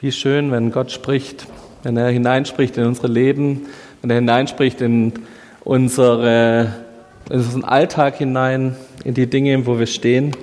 Wie 0.00 0.12
schön, 0.12 0.52
wenn 0.52 0.70
Gott 0.70 0.92
spricht, 0.92 1.48
wenn 1.82 1.96
er 1.96 2.08
hineinspricht 2.10 2.76
in 2.76 2.84
unsere 2.84 3.08
Leben, 3.08 3.66
wenn 4.00 4.10
er 4.10 4.16
hineinspricht 4.16 4.80
in, 4.80 5.12
unsere, 5.64 6.72
in 7.28 7.38
unseren 7.38 7.64
Alltag 7.64 8.14
hinein, 8.18 8.76
in 9.02 9.14
die 9.14 9.28
Dinge, 9.28 9.66
wo 9.66 9.80
wir 9.80 9.88
stehen. 9.88 10.36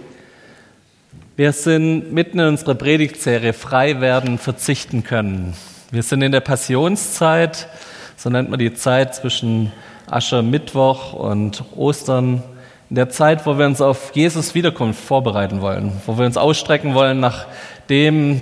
Wir 1.37 1.53
sind 1.53 2.11
mitten 2.11 2.39
in 2.39 2.47
unserer 2.47 2.75
Predigtserie 2.75 3.53
Frei 3.53 4.01
werden, 4.01 4.39
verzichten 4.39 5.05
können. 5.05 5.53
Wir 5.89 6.03
sind 6.03 6.21
in 6.21 6.33
der 6.33 6.41
Passionszeit, 6.41 7.69
so 8.17 8.29
nennt 8.29 8.49
man 8.49 8.59
die 8.59 8.73
Zeit 8.73 9.15
zwischen 9.15 9.71
Aschermittwoch 10.07 11.13
und 11.13 11.63
Ostern, 11.77 12.43
in 12.89 12.97
der 12.97 13.09
Zeit, 13.09 13.45
wo 13.45 13.57
wir 13.57 13.65
uns 13.65 13.79
auf 13.79 14.11
Jesus 14.13 14.53
Wiederkunft 14.53 14.99
vorbereiten 14.99 15.61
wollen, 15.61 15.93
wo 16.05 16.17
wir 16.17 16.25
uns 16.25 16.35
ausstrecken 16.35 16.93
wollen 16.93 17.21
nach 17.21 17.47
dem, 17.89 18.41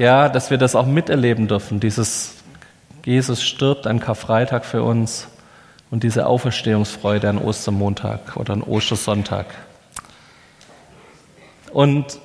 ja, 0.00 0.30
dass 0.30 0.50
wir 0.50 0.56
das 0.56 0.74
auch 0.74 0.86
miterleben 0.86 1.46
dürfen. 1.46 1.78
Dieses 1.78 2.36
Jesus 3.04 3.42
stirbt 3.42 3.86
an 3.86 4.00
Karfreitag 4.00 4.64
für 4.64 4.82
uns 4.82 5.28
und 5.90 6.02
diese 6.02 6.26
Auferstehungsfreude 6.26 7.28
an 7.28 7.36
Ostermontag 7.38 8.36
oder 8.36 8.54
an 8.54 8.62
Ostersonntag. 8.62 9.46
Und 11.72 12.18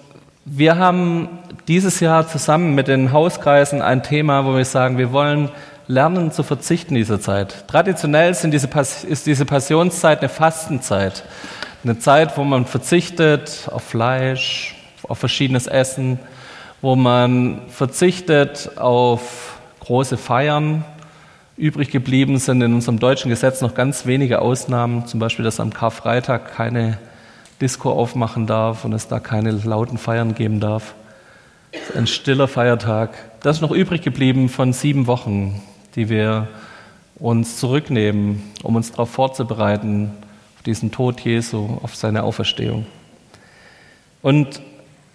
wir 0.45 0.77
haben 0.77 1.39
dieses 1.67 1.99
Jahr 1.99 2.27
zusammen 2.27 2.75
mit 2.75 2.87
den 2.87 3.11
Hauskreisen 3.11 3.81
ein 3.81 4.03
Thema, 4.03 4.45
wo 4.45 4.55
wir 4.55 4.65
sagen, 4.65 4.97
wir 4.97 5.11
wollen 5.11 5.49
lernen 5.87 6.31
zu 6.31 6.43
verzichten 6.43 6.95
in 6.95 7.01
dieser 7.01 7.19
Zeit. 7.19 7.67
Traditionell 7.67 8.35
diese, 8.45 8.69
ist 9.07 9.25
diese 9.25 9.45
Passionszeit 9.45 10.19
eine 10.19 10.29
Fastenzeit. 10.29 11.23
Eine 11.83 11.99
Zeit, 11.99 12.37
wo 12.37 12.45
man 12.45 12.65
verzichtet 12.65 13.67
auf 13.69 13.83
Fleisch, 13.83 14.75
auf 15.07 15.19
verschiedenes 15.19 15.67
Essen, 15.67 16.19
wo 16.81 16.95
man 16.95 17.61
verzichtet 17.69 18.77
auf 18.77 19.59
große 19.79 20.17
Feiern. 20.17 20.83
Übrig 21.57 21.89
geblieben 21.89 22.37
sind 22.37 22.61
in 22.61 22.73
unserem 22.73 22.99
deutschen 22.99 23.29
Gesetz 23.29 23.61
noch 23.61 23.75
ganz 23.75 24.05
wenige 24.05 24.41
Ausnahmen, 24.41 25.07
zum 25.07 25.19
Beispiel, 25.19 25.45
dass 25.45 25.59
am 25.59 25.73
Karfreitag 25.73 26.53
keine 26.53 26.97
Disco 27.61 27.91
aufmachen 27.91 28.47
darf 28.47 28.83
und 28.83 28.93
es 28.93 29.07
da 29.07 29.19
keine 29.19 29.51
lauten 29.51 29.97
Feiern 29.97 30.35
geben 30.35 30.59
darf. 30.59 30.95
Ein 31.95 32.07
stiller 32.07 32.47
Feiertag. 32.47 33.17
Das 33.41 33.57
ist 33.57 33.61
noch 33.61 33.71
übrig 33.71 34.01
geblieben 34.01 34.49
von 34.49 34.73
sieben 34.73 35.07
Wochen, 35.07 35.61
die 35.95 36.09
wir 36.09 36.47
uns 37.17 37.57
zurücknehmen, 37.57 38.43
um 38.63 38.75
uns 38.75 38.91
darauf 38.91 39.09
vorzubereiten, 39.09 40.11
auf 40.57 40.63
diesen 40.63 40.91
Tod 40.91 41.21
Jesu, 41.21 41.77
auf 41.81 41.95
seine 41.95 42.23
Auferstehung. 42.23 42.85
Und 44.21 44.61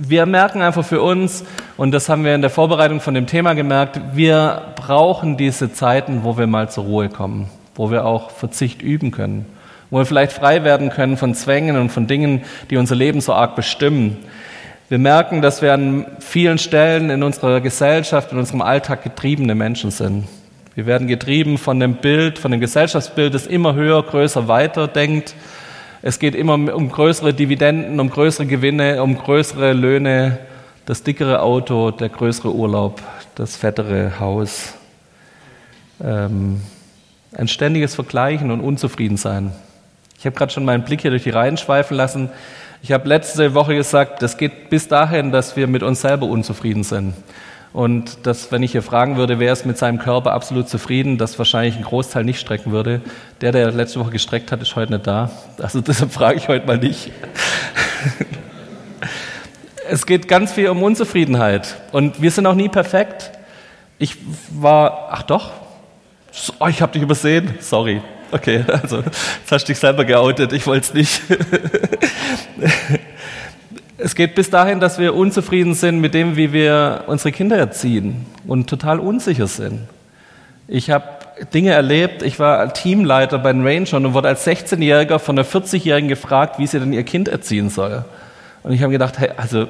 wir 0.08 0.26
merken 0.26 0.62
einfach 0.62 0.84
für 0.84 1.02
uns, 1.02 1.44
und 1.76 1.92
das 1.92 2.08
haben 2.08 2.24
wir 2.24 2.34
in 2.34 2.40
der 2.40 2.50
Vorbereitung 2.50 3.00
von 3.00 3.14
dem 3.14 3.26
Thema 3.26 3.54
gemerkt, 3.54 4.00
wir 4.14 4.62
brauchen 4.76 5.36
diese 5.36 5.72
Zeiten, 5.72 6.24
wo 6.24 6.38
wir 6.38 6.46
mal 6.46 6.70
zur 6.70 6.84
Ruhe 6.84 7.08
kommen, 7.08 7.50
wo 7.74 7.90
wir 7.90 8.06
auch 8.06 8.30
Verzicht 8.30 8.82
üben 8.82 9.10
können, 9.10 9.46
wo 9.90 9.98
wir 9.98 10.06
vielleicht 10.06 10.32
frei 10.32 10.64
werden 10.64 10.90
können 10.90 11.16
von 11.16 11.34
Zwängen 11.34 11.76
und 11.76 11.90
von 11.90 12.06
Dingen, 12.06 12.42
die 12.70 12.76
unser 12.76 12.94
Leben 12.96 13.20
so 13.20 13.34
arg 13.34 13.56
bestimmen. 13.56 14.16
Wir 14.88 14.98
merken, 14.98 15.42
dass 15.42 15.62
wir 15.62 15.74
an 15.74 16.06
vielen 16.18 16.58
Stellen 16.58 17.10
in 17.10 17.22
unserer 17.22 17.60
Gesellschaft, 17.60 18.32
in 18.32 18.38
unserem 18.38 18.62
Alltag 18.62 19.02
getriebene 19.02 19.54
Menschen 19.54 19.90
sind. 19.90 20.26
Wir 20.74 20.86
werden 20.86 21.08
getrieben 21.08 21.58
von 21.58 21.78
dem 21.78 21.96
Bild, 21.96 22.38
von 22.38 22.50
dem 22.50 22.60
Gesellschaftsbild, 22.60 23.34
das 23.34 23.46
immer 23.46 23.74
höher, 23.74 24.02
größer, 24.02 24.48
weiter 24.48 24.88
denkt. 24.88 25.34
Es 26.02 26.18
geht 26.18 26.34
immer 26.34 26.54
um 26.54 26.90
größere 26.90 27.34
Dividenden, 27.34 28.00
um 28.00 28.08
größere 28.08 28.46
Gewinne, 28.46 29.02
um 29.02 29.18
größere 29.18 29.74
Löhne, 29.74 30.38
das 30.86 31.02
dickere 31.02 31.42
Auto, 31.42 31.90
der 31.90 32.08
größere 32.08 32.54
Urlaub, 32.54 33.02
das 33.34 33.56
fettere 33.56 34.18
Haus. 34.18 34.72
Ähm, 36.02 36.62
ein 37.36 37.48
ständiges 37.48 37.94
Vergleichen 37.94 38.50
und 38.50 38.62
Unzufriedensein. 38.62 39.52
Ich 40.18 40.24
habe 40.24 40.34
gerade 40.34 40.50
schon 40.50 40.64
meinen 40.64 40.84
Blick 40.84 41.02
hier 41.02 41.10
durch 41.10 41.24
die 41.24 41.30
Reihen 41.30 41.58
schweifen 41.58 41.98
lassen. 41.98 42.30
Ich 42.82 42.92
habe 42.92 43.06
letzte 43.06 43.52
Woche 43.52 43.74
gesagt, 43.74 44.22
das 44.22 44.38
geht 44.38 44.70
bis 44.70 44.88
dahin, 44.88 45.32
dass 45.32 45.54
wir 45.54 45.66
mit 45.66 45.82
uns 45.82 46.00
selber 46.00 46.26
unzufrieden 46.26 46.82
sind. 46.82 47.12
Und 47.72 48.26
dass, 48.26 48.50
wenn 48.50 48.64
ich 48.64 48.72
hier 48.72 48.82
fragen 48.82 49.16
würde, 49.16 49.38
wer 49.38 49.52
ist 49.52 49.64
mit 49.64 49.78
seinem 49.78 49.98
Körper 49.98 50.32
absolut 50.32 50.68
zufrieden, 50.68 51.18
das 51.18 51.38
wahrscheinlich 51.38 51.76
ein 51.76 51.84
Großteil 51.84 52.24
nicht 52.24 52.40
strecken 52.40 52.72
würde. 52.72 53.00
Der, 53.40 53.52
der 53.52 53.70
letzte 53.70 54.00
Woche 54.00 54.10
gestreckt 54.10 54.50
hat, 54.50 54.60
ist 54.60 54.74
heute 54.74 54.92
nicht 54.92 55.06
da. 55.06 55.30
Also 55.58 55.80
deshalb 55.86 56.12
frage 56.12 56.38
ich 56.38 56.48
heute 56.48 56.66
mal 56.66 56.78
nicht. 56.78 57.12
es 59.88 60.04
geht 60.04 60.26
ganz 60.26 60.52
viel 60.52 60.68
um 60.68 60.82
Unzufriedenheit. 60.82 61.76
Und 61.92 62.20
wir 62.20 62.32
sind 62.32 62.46
auch 62.46 62.54
nie 62.54 62.68
perfekt. 62.68 63.30
Ich 63.98 64.16
war, 64.50 65.08
ach 65.12 65.22
doch, 65.22 65.52
oh, 66.58 66.66
ich 66.66 66.82
habe 66.82 66.92
dich 66.92 67.02
übersehen. 67.02 67.54
Sorry. 67.60 68.02
Okay, 68.32 68.64
also 68.82 68.98
jetzt 68.98 69.50
hast 69.52 69.64
du 69.64 69.72
dich 69.72 69.78
selber 69.78 70.04
geoutet. 70.04 70.52
Ich 70.52 70.66
wollte 70.66 70.86
es 70.86 70.94
nicht. 70.94 71.22
Es 74.02 74.14
geht 74.14 74.34
bis 74.34 74.48
dahin, 74.48 74.80
dass 74.80 74.98
wir 74.98 75.14
unzufrieden 75.14 75.74
sind 75.74 76.00
mit 76.00 76.14
dem, 76.14 76.36
wie 76.36 76.52
wir 76.52 77.04
unsere 77.06 77.32
Kinder 77.32 77.56
erziehen 77.56 78.26
und 78.46 78.68
total 78.68 78.98
unsicher 78.98 79.46
sind. 79.46 79.80
Ich 80.68 80.90
habe 80.90 81.04
Dinge 81.52 81.72
erlebt, 81.72 82.22
ich 82.22 82.38
war 82.38 82.72
Teamleiter 82.72 83.38
bei 83.38 83.52
den 83.52 83.66
Rangern 83.66 84.06
und 84.06 84.14
wurde 84.14 84.28
als 84.28 84.46
16-Jähriger 84.46 85.18
von 85.18 85.38
einer 85.38 85.46
40-Jährigen 85.46 86.08
gefragt, 86.08 86.58
wie 86.58 86.66
sie 86.66 86.80
denn 86.80 86.92
ihr 86.92 87.02
Kind 87.02 87.28
erziehen 87.28 87.68
soll. 87.68 88.04
Und 88.62 88.72
ich 88.72 88.82
habe 88.82 88.92
gedacht, 88.92 89.18
hey, 89.18 89.30
also 89.36 89.66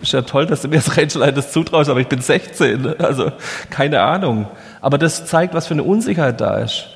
ist 0.00 0.12
ja 0.12 0.22
toll, 0.22 0.46
dass 0.46 0.62
du 0.62 0.68
mir 0.68 0.76
als 0.76 0.96
Rangerleiter 0.96 1.46
zutraust, 1.46 1.90
aber 1.90 2.00
ich 2.00 2.08
bin 2.08 2.20
16, 2.20 3.00
also 3.00 3.30
keine 3.70 4.00
Ahnung. 4.02 4.46
Aber 4.80 4.98
das 4.98 5.26
zeigt, 5.26 5.54
was 5.54 5.66
für 5.66 5.74
eine 5.74 5.82
Unsicherheit 5.84 6.40
da 6.40 6.58
ist. 6.58 6.88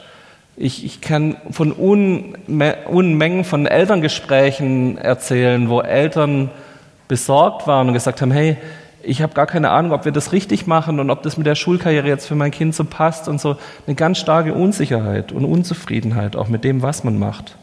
Ich, 0.56 0.84
ich 0.84 1.00
kann 1.00 1.36
von 1.50 1.72
Unmengen 1.72 3.44
von 3.44 3.66
Elterngesprächen 3.66 4.98
erzählen, 4.98 5.68
wo 5.68 5.80
Eltern 5.80 6.50
besorgt 7.14 7.68
waren 7.68 7.86
und 7.86 7.94
gesagt 7.94 8.20
haben, 8.22 8.32
hey, 8.32 8.56
ich 9.00 9.22
habe 9.22 9.34
gar 9.34 9.46
keine 9.46 9.70
Ahnung, 9.70 9.92
ob 9.92 10.04
wir 10.04 10.10
das 10.10 10.32
richtig 10.32 10.66
machen 10.66 10.98
und 10.98 11.10
ob 11.10 11.22
das 11.22 11.36
mit 11.36 11.46
der 11.46 11.54
Schulkarriere 11.54 12.08
jetzt 12.08 12.26
für 12.26 12.34
mein 12.34 12.50
Kind 12.50 12.74
so 12.74 12.82
passt 12.82 13.28
und 13.28 13.40
so 13.40 13.54
eine 13.86 13.94
ganz 13.94 14.18
starke 14.18 14.52
Unsicherheit 14.52 15.30
und 15.30 15.44
Unzufriedenheit 15.44 16.34
auch 16.34 16.48
mit 16.48 16.64
dem, 16.64 16.82
was 16.82 17.04
man 17.04 17.16
macht. 17.16 17.54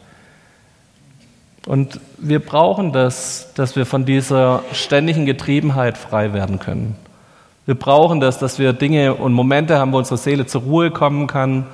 Und 1.66 2.00
wir 2.16 2.38
brauchen 2.38 2.94
das, 2.94 3.52
dass 3.54 3.76
wir 3.76 3.84
von 3.84 4.06
dieser 4.06 4.62
ständigen 4.72 5.26
Getriebenheit 5.26 5.98
frei 5.98 6.32
werden 6.32 6.58
können. 6.58 6.96
Wir 7.66 7.74
brauchen 7.74 8.20
das, 8.20 8.38
dass 8.38 8.58
wir 8.58 8.72
Dinge 8.72 9.12
und 9.12 9.34
Momente 9.34 9.76
haben, 9.76 9.92
wo 9.92 9.98
unsere 9.98 10.16
Seele 10.16 10.46
zur 10.46 10.62
Ruhe 10.62 10.90
kommen 10.90 11.26
kann, 11.26 11.66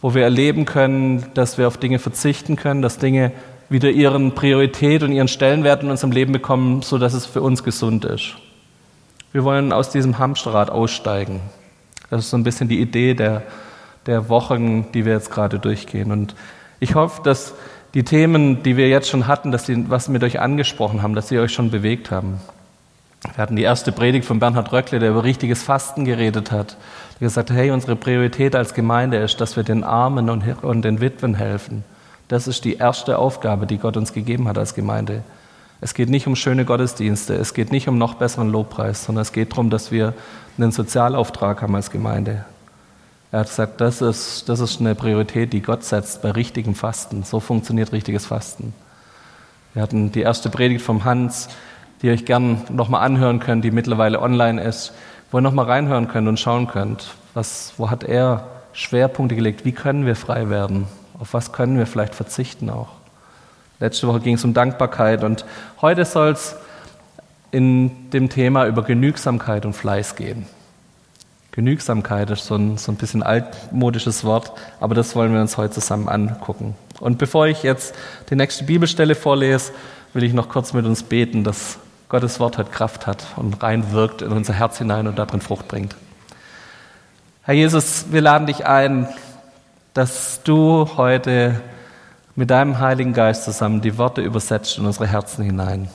wo 0.00 0.14
wir 0.14 0.24
erleben 0.24 0.64
können, 0.64 1.26
dass 1.34 1.58
wir 1.58 1.68
auf 1.68 1.76
Dinge 1.76 2.00
verzichten 2.00 2.56
können, 2.56 2.82
dass 2.82 2.98
Dinge 2.98 3.30
wieder 3.68 3.90
ihren 3.90 4.34
Priorität 4.34 5.02
und 5.02 5.12
ihren 5.12 5.28
Stellenwert 5.28 5.82
in 5.82 5.90
unserem 5.90 6.12
Leben 6.12 6.32
bekommen, 6.32 6.82
so 6.82 6.98
dass 6.98 7.14
es 7.14 7.26
für 7.26 7.42
uns 7.42 7.64
gesund 7.64 8.04
ist. 8.04 8.34
Wir 9.32 9.44
wollen 9.44 9.72
aus 9.72 9.90
diesem 9.90 10.18
Hamsterrad 10.18 10.70
aussteigen. 10.70 11.40
Das 12.10 12.20
ist 12.20 12.30
so 12.30 12.36
ein 12.36 12.44
bisschen 12.44 12.68
die 12.68 12.80
Idee 12.80 13.14
der, 13.14 13.42
der 14.06 14.28
Wochen, 14.28 14.92
die 14.92 15.04
wir 15.04 15.14
jetzt 15.14 15.30
gerade 15.30 15.58
durchgehen. 15.58 16.12
Und 16.12 16.34
ich 16.78 16.94
hoffe, 16.94 17.22
dass 17.22 17.54
die 17.94 18.04
Themen, 18.04 18.62
die 18.62 18.76
wir 18.76 18.88
jetzt 18.88 19.08
schon 19.08 19.26
hatten, 19.26 19.50
dass 19.50 19.66
sie 19.66 19.88
was 19.88 20.08
mit 20.08 20.22
euch 20.22 20.40
angesprochen 20.40 21.02
haben, 21.02 21.14
dass 21.14 21.28
sie 21.28 21.38
euch 21.38 21.52
schon 21.52 21.70
bewegt 21.70 22.10
haben. 22.10 22.40
Wir 23.34 23.42
hatten 23.42 23.56
die 23.56 23.62
erste 23.62 23.90
Predigt 23.90 24.26
von 24.26 24.38
Bernhard 24.38 24.72
Röckle, 24.72 24.98
der 24.98 25.10
über 25.10 25.24
richtiges 25.24 25.62
Fasten 25.62 26.04
geredet 26.04 26.52
hat. 26.52 26.76
Der 27.18 27.26
gesagt 27.26 27.50
hat, 27.50 27.56
hey, 27.56 27.70
unsere 27.70 27.96
Priorität 27.96 28.54
als 28.54 28.74
Gemeinde 28.74 29.16
ist, 29.16 29.40
dass 29.40 29.56
wir 29.56 29.62
den 29.62 29.82
Armen 29.82 30.28
und 30.28 30.82
den 30.82 31.00
Witwen 31.00 31.34
helfen. 31.34 31.84
Das 32.28 32.46
ist 32.46 32.64
die 32.64 32.76
erste 32.76 33.18
Aufgabe, 33.18 33.66
die 33.66 33.78
Gott 33.78 33.96
uns 33.96 34.12
gegeben 34.12 34.48
hat 34.48 34.58
als 34.58 34.74
Gemeinde. 34.74 35.22
Es 35.80 35.92
geht 35.92 36.08
nicht 36.08 36.26
um 36.26 36.36
schöne 36.36 36.64
Gottesdienste, 36.64 37.34
es 37.34 37.52
geht 37.52 37.70
nicht 37.70 37.88
um 37.88 37.98
noch 37.98 38.14
besseren 38.14 38.48
Lobpreis, 38.48 39.04
sondern 39.04 39.22
es 39.22 39.32
geht 39.32 39.52
darum, 39.52 39.68
dass 39.68 39.90
wir 39.90 40.14
einen 40.56 40.72
Sozialauftrag 40.72 41.60
haben 41.60 41.74
als 41.74 41.90
Gemeinde. 41.90 42.44
Er 43.32 43.40
hat 43.40 43.48
gesagt, 43.48 43.80
das 43.80 44.00
ist, 44.00 44.48
das 44.48 44.60
ist 44.60 44.80
eine 44.80 44.94
Priorität, 44.94 45.52
die 45.52 45.60
Gott 45.60 45.84
setzt 45.84 46.22
bei 46.22 46.30
richtigem 46.30 46.74
Fasten. 46.74 47.24
So 47.24 47.40
funktioniert 47.40 47.92
richtiges 47.92 48.26
Fasten. 48.26 48.72
Wir 49.74 49.82
hatten 49.82 50.12
die 50.12 50.20
erste 50.20 50.50
Predigt 50.50 50.82
vom 50.82 51.04
Hans, 51.04 51.48
die 52.00 52.06
ihr 52.06 52.12
euch 52.12 52.24
gern 52.24 52.62
nochmal 52.70 53.04
anhören 53.04 53.40
könnt, 53.40 53.64
die 53.64 53.72
mittlerweile 53.72 54.22
online 54.22 54.62
ist, 54.62 54.94
wo 55.30 55.38
ihr 55.38 55.42
nochmal 55.42 55.66
reinhören 55.66 56.06
könnt 56.06 56.28
und 56.28 56.38
schauen 56.38 56.68
könnt, 56.68 57.08
was, 57.34 57.74
wo 57.76 57.90
hat 57.90 58.04
er 58.04 58.46
Schwerpunkte 58.72 59.34
gelegt, 59.34 59.64
wie 59.64 59.72
können 59.72 60.06
wir 60.06 60.14
frei 60.14 60.48
werden, 60.48 60.86
auf 61.18 61.34
was 61.34 61.52
können 61.52 61.78
wir 61.78 61.86
vielleicht 61.86 62.14
verzichten 62.14 62.70
auch? 62.70 62.88
Letzte 63.80 64.06
Woche 64.06 64.20
ging 64.20 64.36
es 64.36 64.44
um 64.44 64.54
Dankbarkeit 64.54 65.24
und 65.24 65.44
heute 65.80 66.04
soll 66.04 66.30
es 66.30 66.56
in 67.50 68.10
dem 68.10 68.28
Thema 68.28 68.66
über 68.66 68.82
Genügsamkeit 68.82 69.66
und 69.66 69.74
Fleiß 69.74 70.16
gehen. 70.16 70.46
Genügsamkeit 71.52 72.30
ist 72.30 72.46
so 72.46 72.56
ein, 72.56 72.78
so 72.78 72.90
ein 72.90 72.96
bisschen 72.96 73.22
altmodisches 73.22 74.24
Wort, 74.24 74.52
aber 74.80 74.96
das 74.96 75.14
wollen 75.14 75.32
wir 75.32 75.40
uns 75.40 75.56
heute 75.56 75.74
zusammen 75.74 76.08
angucken. 76.08 76.74
Und 76.98 77.18
bevor 77.18 77.46
ich 77.46 77.62
jetzt 77.62 77.94
die 78.28 78.34
nächste 78.34 78.64
Bibelstelle 78.64 79.14
vorlese, 79.14 79.72
will 80.14 80.24
ich 80.24 80.32
noch 80.32 80.48
kurz 80.48 80.72
mit 80.72 80.84
uns 80.84 81.04
beten, 81.04 81.44
dass 81.44 81.78
Gottes 82.08 82.40
Wort 82.40 82.58
hat 82.58 82.72
Kraft 82.72 83.06
hat 83.06 83.24
und 83.36 83.62
rein 83.62 83.92
wirkt 83.92 84.22
in 84.22 84.32
unser 84.32 84.52
Herz 84.52 84.78
hinein 84.78 85.06
und 85.06 85.18
darin 85.18 85.40
Frucht 85.40 85.68
bringt. 85.68 85.94
Herr 87.42 87.54
Jesus, 87.54 88.06
wir 88.10 88.20
laden 88.20 88.46
dich 88.46 88.66
ein, 88.66 89.08
dass 89.94 90.42
du 90.42 90.88
heute 90.96 91.60
mit 92.34 92.50
deinem 92.50 92.80
Heiligen 92.80 93.12
Geist 93.12 93.44
zusammen 93.44 93.80
die 93.80 93.96
Worte 93.96 94.22
übersetzt 94.22 94.76
in 94.76 94.86
unsere 94.86 95.06
Herzen 95.06 95.44
hinein. 95.44 95.88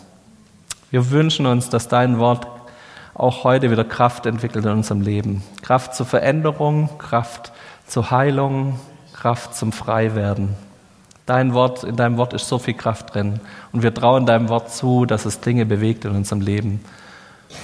Wir 0.90 1.12
wünschen 1.12 1.46
uns, 1.46 1.69
dass 1.69 1.90
dein 1.90 2.18
Wort 2.18 2.48
auch 3.13 3.44
heute 3.44 3.69
wieder 3.69 3.84
Kraft 3.84 4.25
entwickelt 4.25 4.63
in 4.63 4.72
unserem 4.72 5.01
Leben. 5.01 5.44
Kraft 5.62 5.94
zur 5.96 6.06
Veränderung, 6.06 6.90
Kraft 6.98 7.51
zur 7.88 8.10
Heilung, 8.10 8.80
Kraft 9.13 9.54
zum 9.56 9.74
Freiwerden. 9.74 10.56
Dein 11.25 11.54
Wort, 11.54 11.84
in 11.84 11.98
deinem 11.98 12.16
Wort 12.16 12.31
ist 12.31 12.48
so 12.48 12.57
viel 12.57 12.75
Kraft 12.75 13.13
drin. 13.13 13.42
Und 13.74 13.84
wir 13.84 13.94
trauen 13.94 14.25
deinem 14.25 14.48
Wort 14.48 14.72
zu, 14.72 15.06
dass 15.06 15.25
es 15.25 15.42
Dinge 15.42 15.66
bewegt 15.66 16.06
in 16.06 16.16
unserem 16.16 16.40
Leben. 16.40 16.86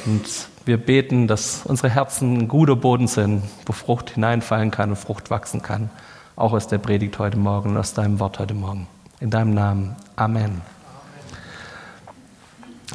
Und 0.05 0.25
wir 0.65 0.77
beten, 0.77 1.27
dass 1.27 1.65
unsere 1.65 1.89
Herzen 1.89 2.39
ein 2.39 2.47
guter 2.49 2.75
Boden 2.75 3.07
sind, 3.07 3.43
wo 3.65 3.71
Frucht 3.71 4.09
hineinfallen 4.09 4.69
kann 4.69 4.89
und 4.89 4.97
Frucht 4.97 5.31
wachsen 5.31 5.61
kann. 5.61 5.89
Auch 6.37 6.51
aus 6.51 6.67
der 6.67 6.79
Predigt 6.79 7.17
heute 7.17 7.37
Morgen 7.37 7.69
und 7.69 7.77
aus 7.77 7.93
deinem 7.93 8.19
Wort 8.19 8.39
heute 8.39 8.53
Morgen. 8.53 8.87
In 9.21 9.29
deinem 9.29 9.53
Namen. 9.53 9.95
Amen. 10.17 10.61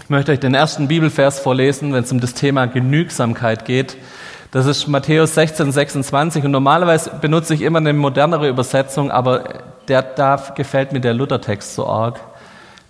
Ich 0.03 0.11
möchte 0.11 0.33
euch 0.33 0.41
den 0.41 0.53
ersten 0.53 0.89
Bibelvers 0.89 1.41
vorlesen, 1.41 1.95
wenn 1.95 2.05
es 2.05 2.13
um 2.13 2.21
das 2.21 2.35
Thema 2.35 2.67
Genügsamkeit 2.67 3.65
geht. 3.65 3.97
Das 4.51 4.67
ist 4.67 4.89
Matthäus 4.89 5.35
16, 5.37 5.73
26 5.73 6.45
und 6.45 6.51
normalerweise 6.51 7.13
benutze 7.19 7.55
ich 7.55 7.63
immer 7.63 7.79
eine 7.79 7.95
modernere 7.95 8.47
Übersetzung, 8.47 9.11
aber 9.11 9.63
der, 9.89 10.03
da 10.03 10.37
gefällt 10.55 10.93
mir 10.93 11.01
der 11.01 11.15
Luthertext 11.15 11.75
so 11.75 11.87
arg. 11.87 12.21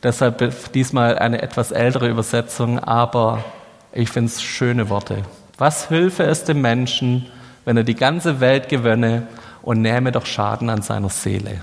Deshalb 0.02 0.72
diesmal 0.72 1.16
eine 1.16 1.42
etwas 1.42 1.70
ältere 1.70 2.08
Übersetzung, 2.08 2.80
aber 2.80 3.44
ich 3.92 4.10
finde 4.10 4.32
es 4.32 4.42
schöne 4.42 4.88
Worte. 4.88 5.18
Was 5.58 5.90
hülfe 5.90 6.24
es 6.24 6.42
dem 6.42 6.60
Menschen, 6.60 7.26
wenn 7.64 7.76
er 7.76 7.84
die 7.84 7.94
ganze 7.94 8.40
Welt 8.40 8.68
gewönne 8.68 9.28
und 9.62 9.82
nähme 9.82 10.12
doch 10.12 10.26
Schaden 10.26 10.70
an 10.70 10.82
seiner 10.82 11.08
Seele? 11.08 11.60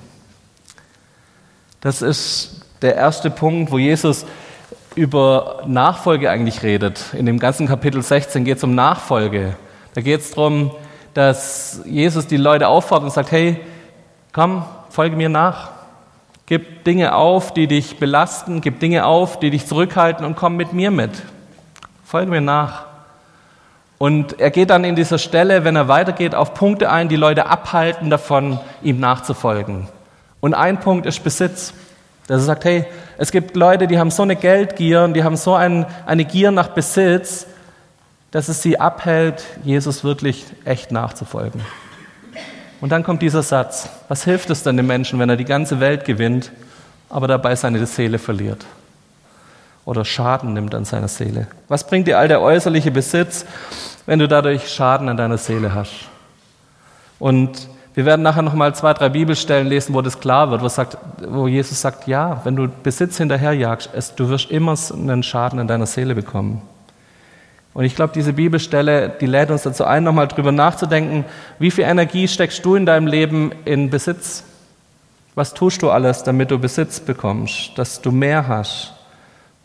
Das 1.82 2.02
ist 2.02 2.66
der 2.82 2.96
erste 2.96 3.30
Punkt, 3.30 3.72
wo 3.72 3.78
Jesus 3.78 4.26
über 4.96 5.62
Nachfolge 5.68 6.30
eigentlich 6.30 6.64
redet. 6.64 7.14
In 7.14 7.28
dem 7.28 7.38
ganzen 7.38 7.68
Kapitel 7.68 8.02
16 8.02 8.44
geht 8.46 8.58
es 8.58 8.64
um 8.64 8.74
Nachfolge. 8.74 9.56
Da 9.94 10.02
geht 10.02 10.22
es 10.22 10.32
darum, 10.32 10.72
dass 11.14 11.82
Jesus 11.86 12.28
die 12.28 12.38
Leute 12.38 12.68
auffordert 12.68 13.06
und 13.06 13.14
sagt, 13.14 13.32
hey, 13.32 13.60
komm, 14.34 14.66
folge 14.90 15.16
mir 15.16 15.30
nach. 15.30 15.70
Gib 16.48 16.84
Dinge 16.84 17.14
auf, 17.14 17.54
die 17.54 17.68
dich 17.68 18.00
belasten, 18.00 18.62
gib 18.62 18.80
Dinge 18.80 19.06
auf, 19.06 19.40
die 19.40 19.52
dich 19.52 19.68
zurückhalten 19.68 20.26
und 20.26 20.36
komm 20.36 20.56
mit 20.56 20.74
mir 20.74 20.92
mit. 20.92 21.12
Folge 22.04 22.32
mir 22.32 22.42
nach. 22.42 22.87
Und 23.98 24.40
er 24.40 24.52
geht 24.52 24.70
dann 24.70 24.84
in 24.84 24.96
dieser 24.96 25.18
Stelle, 25.18 25.64
wenn 25.64 25.76
er 25.76 25.88
weitergeht, 25.88 26.36
auf 26.36 26.54
Punkte 26.54 26.92
ein, 26.92 27.10
die 27.10 27.16
Leute 27.16 27.48
abhalten 27.48 28.10
davon, 28.10 28.60
ihm 28.84 29.00
nachzufolgen. 29.00 29.88
Und 30.40 30.54
ein 30.54 30.80
Punkt 30.80 31.06
ist 31.06 31.24
Besitz. 31.24 31.74
Dass 32.28 32.42
er 32.42 32.46
sagt, 32.46 32.66
hey, 32.66 32.86
es 33.18 33.32
gibt 33.32 33.56
Leute, 33.56 33.88
die 33.88 33.98
haben 33.98 34.12
so 34.12 34.24
eine 34.24 34.36
Geldgier 34.36 35.04
und 35.04 35.14
die 35.14 35.24
haben 35.24 35.38
so 35.38 35.56
ein, 35.56 35.86
eine 36.06 36.26
Gier 36.26 36.52
nach 36.52 36.68
Besitz, 36.68 37.48
dass 38.32 38.50
es 38.50 38.62
sie 38.62 38.80
abhält, 38.80 39.46
Jesus 39.64 40.04
wirklich 40.04 40.46
echt 40.66 40.92
nachzufolgen. 40.92 41.62
Und 42.82 42.92
dann 42.92 43.04
kommt 43.04 43.22
dieser 43.22 43.42
Satz, 43.42 43.90
was 44.10 44.26
hilft 44.26 44.50
es 44.50 44.62
denn 44.62 44.78
dem 44.78 44.88
Menschen, 44.88 45.20
wenn 45.20 45.30
er 45.30 45.38
die 45.38 45.46
ganze 45.46 45.80
Welt 45.80 46.06
gewinnt, 46.06 46.52
aber 47.10 47.28
dabei 47.28 47.56
seine 47.56 47.84
Seele 47.86 48.20
verliert? 48.20 48.66
Oder 49.88 50.04
Schaden 50.04 50.51
nimmt 50.51 50.75
an 50.75 50.84
seiner 50.84 51.07
Seele? 51.07 51.48
Was 51.69 51.88
bringt 51.88 52.07
dir 52.07 52.18
all 52.18 52.28
der 52.28 52.42
äußerliche 52.42 52.92
Besitz, 52.92 53.45
wenn 54.06 54.19
du 54.19 54.28
dadurch 54.28 54.68
Schaden 54.68 55.07
an 55.07 55.16
deiner 55.16 55.38
Seele 55.38 55.74
hast? 55.74 56.10
Und 57.19 57.69
wir 57.94 58.04
werden 58.04 58.22
nachher 58.22 58.42
nochmal 58.42 58.75
zwei, 58.75 58.94
drei 58.94 59.07
Bibelstellen 59.07 59.66
lesen, 59.66 59.95
wo 59.95 60.01
das 60.01 60.19
klar 60.19 60.51
wird, 60.51 60.62
wo, 60.62 60.68
sagt, 60.68 60.98
wo 61.25 61.48
Jesus 61.48 61.80
sagt, 61.80 62.06
ja, 62.06 62.42
wenn 62.44 62.57
du 62.57 62.68
Besitz 62.68 63.16
hinterherjagst, 63.18 63.89
du 64.18 64.28
wirst 64.28 64.51
immer 64.51 64.75
einen 64.92 65.24
Schaden 65.24 65.57
an 65.57 65.69
deiner 65.69 65.86
Seele 65.86 66.16
bekommen. 66.16 66.62
Und 67.74 67.86
ich 67.86 67.95
glaube, 67.95 68.12
diese 68.13 68.34
Bibelstelle, 68.34 69.07
die 69.07 69.25
lädt 69.25 69.51
uns 69.51 69.63
dazu 69.63 69.86
ein, 69.86 70.04
nochmal 70.04 70.28
drüber 70.28 70.51
nachzudenken, 70.51 71.24
wie 71.60 71.72
viel 71.72 71.86
Energie 71.86 72.28
steckst 72.28 72.66
du 72.66 72.75
in 72.75 72.86
deinem 72.86 73.07
Leben 73.07 73.54
in 73.63 73.89
Besitz? 73.89 74.44
Was 75.34 75.54
tust 75.54 75.81
du 75.81 75.89
alles, 75.89 76.24
damit 76.24 76.51
du 76.51 76.60
Besitz 76.60 77.00
bekommst, 77.00 77.72
dass 77.78 78.01
du 78.01 78.12
mehr 78.12 78.50
hast, 78.50 78.97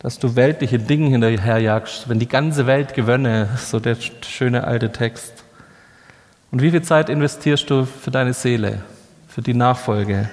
dass 0.03 0.19
du 0.19 0.35
weltliche 0.35 0.79
Dinge 0.79 1.11
hinterherjagst, 1.11 2.09
wenn 2.09 2.19
die 2.19 2.29
ganze 2.29 2.67
Welt 2.67 2.95
gewönne, 2.95 3.49
so 3.57 3.79
der 3.79 3.97
schöne 4.23 4.65
alte 4.65 4.91
Text. 4.91 5.45
Und 6.51 6.61
wie 6.61 6.71
viel 6.73 6.83
Zeit 6.83 7.09
investierst 7.09 7.71
du 7.71 7.85
für 7.85 8.11
deine 8.11 8.33
Seele, 8.33 8.83
für 9.29 9.43
die 9.43 9.55
Nachfolge? 9.55 10.29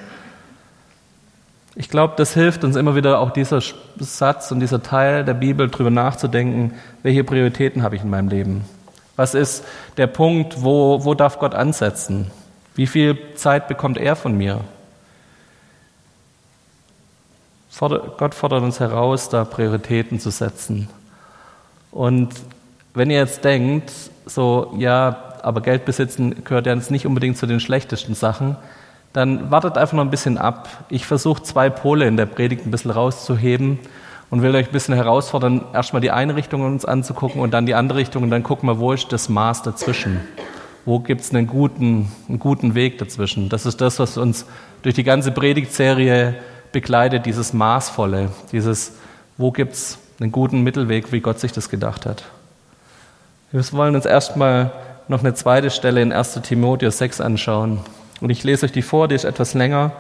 Ich 1.76 1.90
glaube, 1.90 2.16
das 2.18 2.34
hilft 2.34 2.64
uns 2.64 2.76
immer 2.76 2.96
wieder 2.96 3.20
auch 3.20 3.30
dieser 3.30 3.62
Satz 4.00 4.52
und 4.52 4.60
dieser 4.60 4.82
Teil 4.82 5.24
der 5.24 5.36
Bibel 5.36 5.70
darüber 5.70 5.92
nachzudenken, 5.92 6.74
welche 7.04 7.24
Prioritäten 7.24 7.84
habe 7.84 7.96
ich 7.96 8.04
in 8.04 8.10
meinem 8.10 8.28
Leben? 8.28 8.66
Was 9.16 9.36
ist 9.36 9.64
der 9.98 10.08
Punkt, 10.08 10.64
wo, 10.64 11.06
wo 11.06 11.14
darf 11.14 11.40
Gott 11.40 11.54
ansetzen? 11.54 12.32
Wie 12.76 12.88
viel 12.88 13.18
Zeit 13.36 13.68
bekommt 13.68 13.98
er 13.98 14.16
von 14.16 14.36
mir? 14.36 14.62
Gott 17.80 18.36
fordert 18.36 18.62
uns 18.62 18.80
heraus, 18.80 19.30
da 19.30 19.46
Prioritäten 19.46 20.20
zu 20.20 20.32
setzen. 20.32 20.90
Und 21.92 22.30
wenn 22.94 23.10
ihr 23.10 23.18
jetzt 23.18 23.46
denkt, 23.46 23.92
so, 24.26 24.74
ja, 24.78 25.24
aber 25.42 25.62
Geld 25.62 25.86
besitzen 25.86 26.44
gehört 26.44 26.66
ja 26.66 26.76
jetzt 26.76 26.92
nicht 26.92 27.06
unbedingt 27.06 27.38
zu 27.38 27.46
den 27.46 27.62
schlechtesten 27.62 28.16
Sachen, 28.16 28.58
dann 29.14 29.50
wartet 29.50 29.78
einfach 29.78 29.94
noch 29.94 30.04
ein 30.04 30.12
bisschen 30.12 30.38
ab. 30.38 30.68
Ich 30.90 31.06
versuche 31.06 31.42
zwei 31.44 31.70
Pole 31.70 32.06
in 32.06 32.18
der 32.18 32.26
Predigt 32.26 32.66
ein 32.66 32.72
bisschen 32.72 32.92
rauszuheben 32.92 33.80
und 34.30 34.42
will 34.42 34.54
euch 34.56 34.68
ein 34.68 34.74
bisschen 34.74 34.94
herausfordern, 34.94 35.64
erstmal 35.74 36.02
die 36.02 36.12
eine 36.12 36.36
Richtung 36.36 36.62
uns 36.62 36.86
anzugucken 36.86 37.42
und 37.42 37.52
dann 37.52 37.66
die 37.66 37.74
andere 37.74 38.00
Richtung 38.00 38.24
und 38.24 38.30
dann 38.30 38.44
gucken 38.44 38.68
wir, 38.70 38.80
wo 38.80 38.92
ist 38.92 39.12
das 39.12 39.30
Maß 39.30 39.64
dazwischen? 39.64 40.20
Wo 40.86 41.00
gibt 41.00 41.22
es 41.22 41.34
einen 41.34 41.48
guten, 41.48 42.12
einen 42.28 42.40
guten 42.40 42.76
Weg 42.76 42.98
dazwischen? 42.98 43.50
Das 43.50 43.66
ist 43.66 43.82
das, 43.82 44.00
was 44.00 44.18
uns 44.18 44.46
durch 44.84 44.96
die 44.96 45.04
ganze 45.04 45.32
Predigtserie 45.32 46.36
begleitet, 46.72 47.26
dieses 47.26 47.54
Maßvolle, 47.54 48.32
dieses, 48.52 48.94
wo 49.38 49.52
gibt 49.52 49.74
es 49.74 49.98
einen 50.20 50.32
guten 50.32 50.62
Mittelweg, 50.62 51.12
wie 51.12 51.22
Gott 51.22 51.40
sich 51.40 51.52
das 51.52 51.70
gedacht 51.70 52.06
hat. 52.06 52.24
Wir 53.52 53.64
wollen 53.72 53.96
uns 53.96 54.06
erstmal 54.06 54.72
noch 55.08 55.22
eine 55.22 55.34
zweite 55.34 55.72
Stelle 55.72 56.02
in 56.02 56.14
1 56.14 56.40
Timotheus 56.44 57.00
6 57.00 57.22
anschauen. 57.22 57.80
Und 58.22 58.30
ich 58.30 58.44
lese 58.44 58.66
euch 58.66 58.72
die 58.72 58.82
vor, 58.82 59.08
die 59.08 59.16
ist 59.16 59.24
etwas 59.24 59.54
länger. 59.54 59.92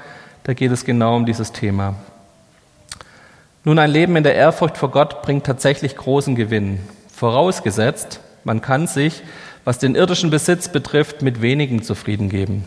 Da 0.43 0.53
geht 0.53 0.72
es 0.72 0.86
genau 0.86 1.15
um 1.15 1.25
dieses 1.25 1.51
Thema. 1.51 1.96
Nun, 3.63 3.79
ein 3.79 3.89
Leben 3.91 4.15
in 4.15 4.24
der 4.24 4.36
Ehrfurcht 4.36 4.77
vor 4.77 4.91
Gott 4.91 5.22
bringt 5.22 5.46
tatsächlich 5.46 5.96
großen 5.96 6.36
Gewinn. 6.36 6.79
Vorausgesetzt, 7.12 8.20
man 8.43 8.62
kann 8.62 8.88
sich, 8.88 9.24
was 9.65 9.79
den 9.79 9.96
irdischen 9.96 10.29
Besitz 10.29 10.70
betrifft, 10.70 11.22
mit 11.22 11.41
wenigem 11.41 11.82
zufrieden 11.84 12.29
geben. 12.29 12.65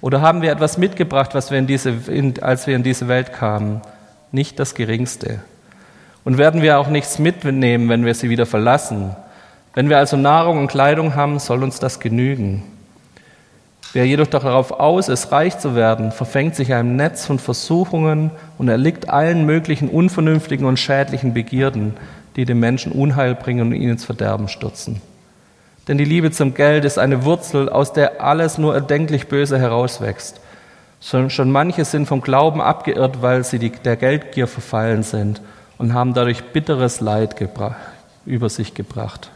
Oder 0.00 0.20
haben 0.20 0.42
wir 0.42 0.52
etwas 0.52 0.78
mitgebracht, 0.78 1.34
was 1.34 1.50
wir 1.50 1.58
in 1.58 1.66
diese, 1.66 1.90
in, 1.90 2.40
als 2.42 2.66
wir 2.66 2.76
in 2.76 2.82
diese 2.82 3.08
Welt 3.08 3.32
kamen? 3.32 3.80
Nicht 4.30 4.58
das 4.58 4.74
Geringste. 4.74 5.40
Und 6.24 6.38
werden 6.38 6.62
wir 6.62 6.78
auch 6.78 6.88
nichts 6.88 7.18
mitnehmen, 7.18 7.88
wenn 7.88 8.04
wir 8.04 8.14
sie 8.14 8.30
wieder 8.30 8.46
verlassen? 8.46 9.16
Wenn 9.74 9.88
wir 9.88 9.98
also 9.98 10.16
Nahrung 10.16 10.58
und 10.58 10.68
Kleidung 10.68 11.14
haben, 11.14 11.38
soll 11.38 11.62
uns 11.62 11.78
das 11.78 12.00
genügen. 12.00 12.62
Wer 13.92 14.06
jedoch 14.06 14.26
darauf 14.26 14.70
aus 14.72 15.08
ist, 15.08 15.32
reich 15.32 15.58
zu 15.58 15.74
werden, 15.74 16.12
verfängt 16.12 16.54
sich 16.54 16.74
einem 16.74 16.96
Netz 16.96 17.24
von 17.24 17.38
Versuchungen 17.38 18.30
und 18.58 18.68
erliegt 18.68 19.08
allen 19.08 19.46
möglichen 19.46 19.88
unvernünftigen 19.88 20.66
und 20.66 20.78
schädlichen 20.78 21.32
Begierden, 21.32 21.94
die 22.36 22.44
dem 22.44 22.60
Menschen 22.60 22.92
Unheil 22.92 23.34
bringen 23.34 23.68
und 23.68 23.72
ihn 23.72 23.88
ins 23.88 24.04
Verderben 24.04 24.48
stürzen. 24.48 25.00
Denn 25.88 25.96
die 25.96 26.04
Liebe 26.04 26.30
zum 26.30 26.52
Geld 26.52 26.84
ist 26.84 26.98
eine 26.98 27.24
Wurzel, 27.24 27.70
aus 27.70 27.94
der 27.94 28.22
alles 28.22 28.58
nur 28.58 28.74
erdenklich 28.74 29.28
Böse 29.28 29.58
herauswächst. 29.58 30.38
Schon, 31.00 31.50
manche 31.50 31.84
sind 31.84 32.06
vom 32.06 32.20
Glauben 32.20 32.60
abgeirrt, 32.60 33.22
weil 33.22 33.42
sie 33.42 33.58
der 33.58 33.96
Geldgier 33.96 34.46
verfallen 34.46 35.02
sind 35.02 35.40
und 35.78 35.94
haben 35.94 36.12
dadurch 36.12 36.44
bitteres 36.52 37.00
Leid 37.00 37.36
über 38.26 38.48
sich 38.50 38.74
gebracht. 38.74 39.30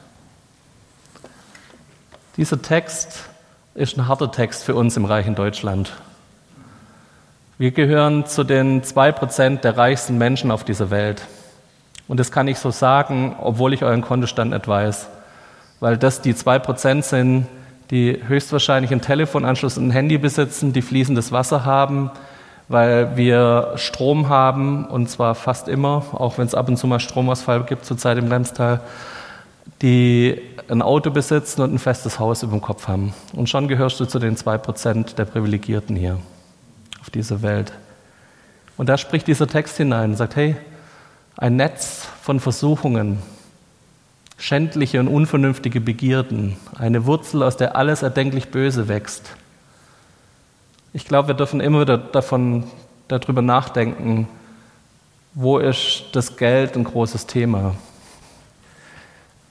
Dieser 2.37 2.61
Text 2.61 3.25
ist 3.75 3.97
ein 3.97 4.07
harter 4.07 4.31
Text 4.31 4.65
für 4.65 4.75
uns 4.75 4.97
im 4.97 5.07
reichen 5.07 5.35
Deutschland. 5.35 5.93
Wir 7.59 7.71
gehören 7.71 8.27
zu 8.27 8.45
den 8.45 8.83
zwei 8.83 9.13
Prozent 9.13 9.65
der 9.65 9.79
reichsten 9.79 10.19
Menschen 10.19 10.51
auf 10.51 10.65
dieser 10.65 10.91
Welt. 10.91 11.23
Und 12.09 12.19
das 12.19 12.33
kann 12.33 12.49
ich 12.49 12.59
so 12.59 12.71
sagen, 12.71 13.37
obwohl 13.41 13.73
ich 13.73 13.85
euren 13.85 14.03
Kontostand 14.03 14.51
nicht 14.51 14.67
weiß. 14.67 15.07
Weil 15.83 15.99
das 15.99 16.23
die 16.23 16.35
zwei 16.35 16.59
Prozent 16.59 17.05
sind, 17.05 17.47
die 17.91 18.19
höchstwahrscheinlich 18.27 18.91
einen 18.91 19.03
Telefonanschluss 19.03 19.77
und 19.77 19.89
ein 19.89 19.91
Handy 19.91 20.17
besitzen, 20.17 20.73
die 20.73 20.81
fließendes 20.81 21.31
Wasser 21.31 21.67
haben 21.67 22.11
weil 22.73 23.17
wir 23.17 23.75
Strom 23.77 24.29
haben 24.29 24.87
und 24.87 25.11
zwar 25.11 25.35
fast 25.35 25.69
immer, 25.69 26.05
auch 26.13 26.39
wenn 26.39 26.47
es 26.47 26.55
ab 26.55 26.69
und 26.69 26.79
zu 26.79 26.87
mal 26.87 27.01
Stromausfall 27.01 27.65
gibt, 27.65 27.85
zurzeit 27.85 28.17
im 28.19 28.29
Lemstal, 28.29 28.81
die 29.83 30.41
ein 30.69 30.81
Auto 30.81 31.11
besitzen 31.11 31.61
und 31.61 31.75
ein 31.75 31.79
festes 31.79 32.19
Haus 32.19 32.43
über 32.43 32.53
dem 32.53 32.63
Kopf 32.63 32.89
haben. 32.89 33.13
Und 33.35 33.49
schon 33.49 33.69
gehörst 33.69 34.01
du 34.01 34.07
zu 34.07 34.19
den 34.19 34.37
zwei 34.37 34.57
Prozent 34.57 35.19
der 35.19 35.27
Privilegierten 35.27 35.97
hier 35.97 36.19
auf 37.01 37.11
dieser 37.11 37.43
Welt. 37.43 37.73
Und 38.79 38.89
da 38.89 38.97
spricht 38.97 39.27
dieser 39.27 39.47
Text 39.47 39.77
hinein 39.77 40.11
und 40.11 40.17
sagt, 40.17 40.37
hey, 40.37 40.57
ein 41.37 41.57
Netz 41.57 42.09
von 42.23 42.41
Versuchungen, 42.41 43.19
schändliche 44.43 44.99
und 44.99 45.07
unvernünftige 45.07 45.81
Begierden, 45.81 46.57
eine 46.77 47.07
Wurzel, 47.07 47.45
aus 47.45 47.57
der 47.57 47.77
alles 47.77 48.03
erdenklich 48.03 48.51
Böse 48.51 48.89
wächst. 48.89 49.37
Ich 50.93 51.05
glaube, 51.05 51.29
wir 51.29 51.35
dürfen 51.37 51.61
immer 51.61 51.83
wieder 51.83 51.97
davon, 51.97 52.65
darüber 53.07 53.41
nachdenken, 53.41 54.27
wo 55.35 55.59
ist 55.59 56.07
das 56.11 56.37
Geld 56.37 56.77
ein 56.77 56.83
großes 56.83 57.29
Thema. 57.29 57.77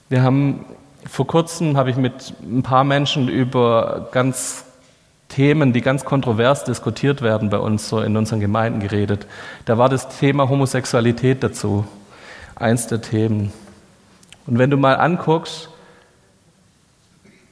Wir 0.09 0.23
haben 0.23 0.65
vor 1.07 1.25
kurzem 1.25 1.77
habe 1.77 1.89
ich 1.89 1.95
mit 1.95 2.33
ein 2.41 2.61
paar 2.61 2.83
Menschen 2.83 3.29
über 3.29 4.09
ganz 4.11 4.65
Themen, 5.29 5.71
die 5.71 5.79
ganz 5.79 6.03
kontrovers 6.03 6.65
diskutiert 6.65 7.21
werden 7.21 7.49
bei 7.49 7.59
uns 7.59 7.87
so 7.87 8.01
in 8.01 8.17
unseren 8.17 8.41
Gemeinden 8.41 8.81
geredet. 8.81 9.25
Da 9.63 9.77
war 9.77 9.87
das 9.87 10.09
Thema 10.09 10.49
Homosexualität 10.49 11.41
dazu, 11.43 11.85
eins 12.55 12.87
der 12.87 13.01
Themen. 13.01 13.53
Und 14.47 14.57
wenn 14.57 14.69
du 14.69 14.77
mal 14.77 14.95
anguckst, 14.95 15.69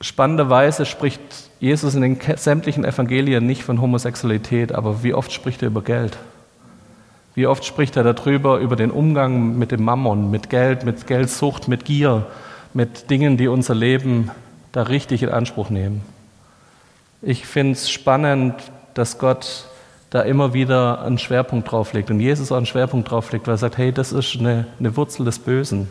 spannenderweise 0.01 0.85
spricht 0.85 1.19
Jesus 1.59 1.95
in 1.95 2.01
den 2.01 2.17
sämtlichen 2.37 2.85
Evangelien 2.85 3.45
nicht 3.45 3.63
von 3.63 3.81
Homosexualität, 3.81 4.71
aber 4.71 5.03
wie 5.03 5.13
oft 5.13 5.31
spricht 5.31 5.61
er 5.61 5.67
über 5.67 5.81
Geld? 5.81 6.17
Wie 7.35 7.47
oft 7.47 7.63
spricht 7.63 7.95
er 7.95 8.03
darüber, 8.03 8.59
über 8.59 8.75
den 8.75 8.91
Umgang 8.91 9.57
mit 9.57 9.71
dem 9.71 9.83
Mammon, 9.83 10.31
mit 10.31 10.49
Geld, 10.49 10.83
mit 10.83 11.07
Geldsucht, 11.07 11.67
mit 11.67 11.85
Gier, 11.85 12.25
mit 12.73 13.09
Dingen, 13.09 13.37
die 13.37 13.47
unser 13.47 13.75
Leben 13.75 14.31
da 14.71 14.83
richtig 14.83 15.23
in 15.23 15.29
Anspruch 15.29 15.69
nehmen? 15.69 16.01
Ich 17.21 17.45
finde 17.45 17.73
es 17.73 17.89
spannend, 17.89 18.55
dass 18.93 19.19
Gott 19.19 19.65
da 20.09 20.21
immer 20.21 20.53
wieder 20.53 21.01
einen 21.01 21.19
Schwerpunkt 21.19 21.71
drauf 21.71 21.93
legt 21.93 22.09
und 22.09 22.19
Jesus 22.19 22.51
auch 22.51 22.57
einen 22.57 22.65
Schwerpunkt 22.65 23.11
drauf 23.11 23.31
legt, 23.31 23.47
weil 23.47 23.55
er 23.55 23.59
sagt, 23.59 23.77
hey, 23.77 23.91
das 23.91 24.11
ist 24.11 24.37
eine, 24.39 24.65
eine 24.79 24.95
Wurzel 24.97 25.25
des 25.25 25.39
Bösen. 25.39 25.89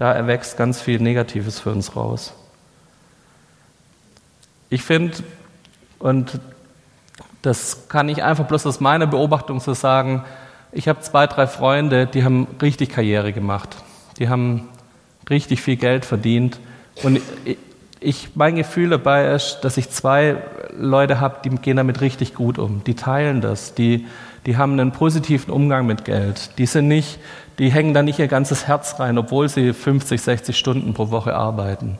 Da 0.00 0.14
erwächst 0.14 0.56
ganz 0.56 0.80
viel 0.80 0.98
Negatives 0.98 1.60
für 1.60 1.72
uns 1.72 1.94
raus. 1.94 2.32
Ich 4.70 4.82
finde, 4.82 5.18
und 5.98 6.40
das 7.42 7.86
kann 7.88 8.08
ich 8.08 8.22
einfach 8.22 8.46
bloß 8.46 8.64
aus 8.64 8.80
meiner 8.80 9.06
Beobachtung 9.06 9.60
so 9.60 9.74
sagen, 9.74 10.24
ich 10.72 10.88
habe 10.88 11.02
zwei, 11.02 11.26
drei 11.26 11.46
Freunde, 11.46 12.06
die 12.06 12.24
haben 12.24 12.46
richtig 12.62 12.88
Karriere 12.88 13.34
gemacht. 13.34 13.76
Die 14.16 14.30
haben 14.30 14.70
richtig 15.28 15.60
viel 15.60 15.76
Geld 15.76 16.06
verdient. 16.06 16.60
Und 17.02 17.20
ich, 18.00 18.30
mein 18.34 18.56
Gefühl 18.56 18.88
dabei 18.88 19.34
ist, 19.34 19.58
dass 19.60 19.76
ich 19.76 19.90
zwei 19.90 20.38
Leute 20.74 21.20
habe, 21.20 21.40
die 21.44 21.50
gehen 21.50 21.76
damit 21.76 22.00
richtig 22.00 22.32
gut 22.32 22.58
um. 22.58 22.82
Die 22.84 22.94
teilen 22.94 23.42
das. 23.42 23.74
Die, 23.74 24.06
die 24.46 24.56
haben 24.56 24.72
einen 24.72 24.92
positiven 24.92 25.52
Umgang 25.52 25.86
mit 25.86 26.04
Geld. 26.04 26.58
Die 26.58 26.66
sind 26.66 26.88
nicht, 26.88 27.18
die 27.58 27.70
hängen 27.70 27.94
da 27.94 28.02
nicht 28.02 28.18
ihr 28.18 28.28
ganzes 28.28 28.66
Herz 28.66 28.98
rein, 28.98 29.18
obwohl 29.18 29.48
sie 29.48 29.72
50, 29.72 30.20
60 30.20 30.56
Stunden 30.56 30.94
pro 30.94 31.10
Woche 31.10 31.34
arbeiten. 31.34 31.98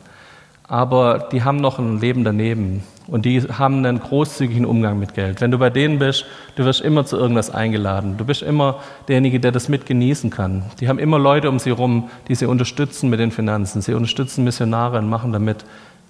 Aber 0.67 1.27
die 1.31 1.43
haben 1.43 1.57
noch 1.57 1.79
ein 1.79 1.99
Leben 1.99 2.23
daneben 2.23 2.83
und 3.07 3.25
die 3.25 3.41
haben 3.41 3.85
einen 3.85 3.99
großzügigen 3.99 4.65
Umgang 4.65 4.97
mit 4.97 5.13
Geld. 5.13 5.41
Wenn 5.41 5.51
du 5.51 5.57
bei 5.57 5.69
denen 5.69 5.99
bist, 5.99 6.25
du 6.55 6.63
wirst 6.63 6.79
immer 6.79 7.05
zu 7.05 7.17
irgendwas 7.17 7.49
eingeladen. 7.49 8.15
Du 8.17 8.23
bist 8.23 8.41
immer 8.41 8.79
derjenige, 9.09 9.41
der 9.41 9.51
das 9.51 9.67
mit 9.67 9.85
genießen 9.85 10.29
kann. 10.29 10.63
Die 10.79 10.87
haben 10.87 10.97
immer 10.97 11.19
Leute 11.19 11.49
um 11.49 11.59
sie 11.59 11.71
herum, 11.71 12.09
die 12.29 12.35
sie 12.35 12.45
unterstützen 12.45 13.09
mit 13.09 13.19
den 13.19 13.31
Finanzen. 13.31 13.81
Sie 13.81 13.93
unterstützen 13.93 14.45
Missionare 14.45 14.97
und 14.97 15.09
machen 15.09 15.33
damit 15.33 15.65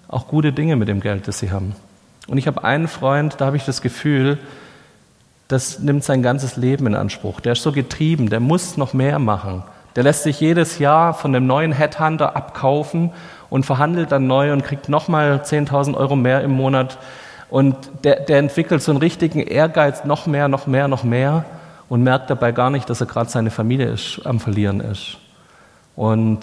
auch 0.07 0.27
gute 0.27 0.53
Dinge 0.53 0.75
mit 0.75 0.88
dem 0.88 1.00
Geld, 1.00 1.27
das 1.27 1.39
sie 1.39 1.50
haben. 1.50 1.75
Und 2.27 2.38
ich 2.38 2.45
habe 2.45 2.63
einen 2.63 2.88
Freund, 2.88 3.35
da 3.39 3.47
habe 3.47 3.57
ich 3.57 3.65
das 3.65 3.81
Gefühl, 3.81 4.38
das 5.51 5.79
nimmt 5.79 6.03
sein 6.03 6.22
ganzes 6.22 6.55
Leben 6.55 6.88
in 6.88 6.96
Anspruch. 6.96 7.39
Der 7.39 7.53
ist 7.53 7.63
so 7.63 7.72
getrieben, 7.72 8.29
der 8.29 8.39
muss 8.39 8.77
noch 8.77 8.93
mehr 8.93 9.20
machen. 9.20 9.63
Der 9.96 10.03
lässt 10.03 10.24
sich 10.24 10.39
jedes 10.39 10.79
Jahr 10.79 11.13
von 11.13 11.36
einem 11.36 11.48
neuen 11.48 11.74
Headhunter 11.74 12.36
abkaufen 12.36 13.12
und 13.50 13.65
verhandelt 13.65 14.12
dann 14.12 14.27
neu 14.27 14.53
und 14.53 14.63
kriegt 14.63 14.88
nochmal 14.88 15.41
10.000 15.43 15.96
Euro 15.96 16.15
mehr 16.15 16.41
im 16.41 16.51
Monat. 16.51 16.98
Und 17.50 17.75
der, 18.05 18.22
der 18.22 18.39
entwickelt 18.39 18.81
so 18.81 18.91
einen 18.91 19.00
richtigen 19.01 19.41
Ehrgeiz, 19.41 20.05
noch 20.05 20.25
mehr, 20.25 20.48
noch 20.48 20.67
mehr, 20.67 20.88
noch 20.88 21.03
mehr 21.03 21.43
und 21.89 22.03
merkt 22.03 22.29
dabei 22.29 22.53
gar 22.53 22.70
nicht, 22.70 22.89
dass 22.89 23.01
er 23.01 23.08
gerade 23.08 23.29
seine 23.29 23.51
Familie 23.51 23.89
ist, 23.89 24.22
am 24.24 24.39
Verlieren 24.39 24.79
ist. 24.79 25.17
Und 25.98 26.39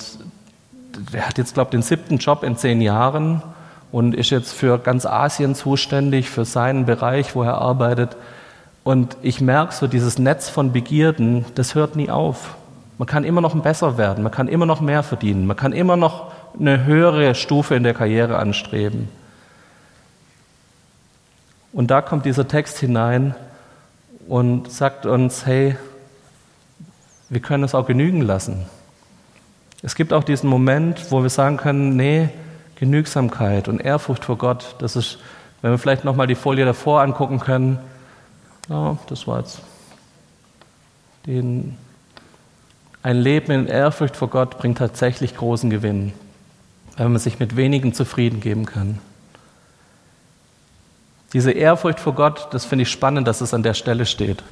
der 1.14 1.26
hat 1.26 1.38
jetzt, 1.38 1.54
glaube 1.54 1.68
ich, 1.68 1.70
den 1.70 1.82
siebten 1.82 2.18
Job 2.18 2.42
in 2.42 2.56
zehn 2.56 2.82
Jahren 2.82 3.42
und 3.90 4.14
ist 4.14 4.28
jetzt 4.28 4.52
für 4.52 4.78
ganz 4.78 5.06
Asien 5.06 5.54
zuständig, 5.54 6.28
für 6.28 6.44
seinen 6.44 6.84
Bereich, 6.84 7.34
wo 7.34 7.42
er 7.42 7.54
arbeitet. 7.54 8.16
Und 8.88 9.18
ich 9.20 9.42
merke 9.42 9.74
so, 9.74 9.86
dieses 9.86 10.18
Netz 10.18 10.48
von 10.48 10.72
Begierden, 10.72 11.44
das 11.56 11.74
hört 11.74 11.94
nie 11.94 12.08
auf. 12.08 12.56
Man 12.96 13.06
kann 13.06 13.22
immer 13.22 13.42
noch 13.42 13.54
besser 13.62 13.98
werden, 13.98 14.24
man 14.24 14.32
kann 14.32 14.48
immer 14.48 14.64
noch 14.64 14.80
mehr 14.80 15.02
verdienen, 15.02 15.46
man 15.46 15.58
kann 15.58 15.74
immer 15.74 15.98
noch 15.98 16.32
eine 16.58 16.86
höhere 16.86 17.34
Stufe 17.34 17.74
in 17.74 17.82
der 17.82 17.92
Karriere 17.92 18.38
anstreben. 18.38 19.10
Und 21.74 21.90
da 21.90 22.00
kommt 22.00 22.24
dieser 22.24 22.48
Text 22.48 22.78
hinein 22.78 23.34
und 24.26 24.72
sagt 24.72 25.04
uns, 25.04 25.44
hey, 25.44 25.76
wir 27.28 27.40
können 27.40 27.64
es 27.64 27.74
auch 27.74 27.86
genügen 27.86 28.22
lassen. 28.22 28.64
Es 29.82 29.96
gibt 29.96 30.14
auch 30.14 30.24
diesen 30.24 30.48
Moment, 30.48 31.12
wo 31.12 31.22
wir 31.22 31.28
sagen 31.28 31.58
können, 31.58 31.94
nee, 31.94 32.30
Genügsamkeit 32.76 33.68
und 33.68 33.80
Ehrfurcht 33.80 34.24
vor 34.24 34.38
Gott, 34.38 34.76
das 34.78 34.96
ist, 34.96 35.18
wenn 35.60 35.72
wir 35.72 35.78
vielleicht 35.78 36.06
nochmal 36.06 36.26
die 36.26 36.34
Folie 36.34 36.64
davor 36.64 37.02
angucken 37.02 37.38
können, 37.38 37.80
ja, 38.68 38.98
das 39.08 39.26
war 39.26 39.40
jetzt 39.40 39.60
den, 41.26 41.76
ein 43.02 43.16
Leben 43.16 43.52
in 43.52 43.66
Ehrfurcht 43.66 44.16
vor 44.16 44.28
Gott 44.28 44.58
bringt 44.58 44.78
tatsächlich 44.78 45.36
großen 45.36 45.70
Gewinn, 45.70 46.12
wenn 46.96 47.12
man 47.12 47.20
sich 47.20 47.38
mit 47.38 47.56
wenigen 47.56 47.92
zufrieden 47.92 48.40
geben 48.40 48.66
kann. 48.66 48.98
Diese 51.32 51.52
Ehrfurcht 51.52 52.00
vor 52.00 52.14
Gott, 52.14 52.48
das 52.52 52.64
finde 52.64 52.84
ich 52.84 52.90
spannend, 52.90 53.28
dass 53.28 53.42
es 53.42 53.52
an 53.52 53.62
der 53.62 53.74
Stelle 53.74 54.06
steht. 54.06 54.42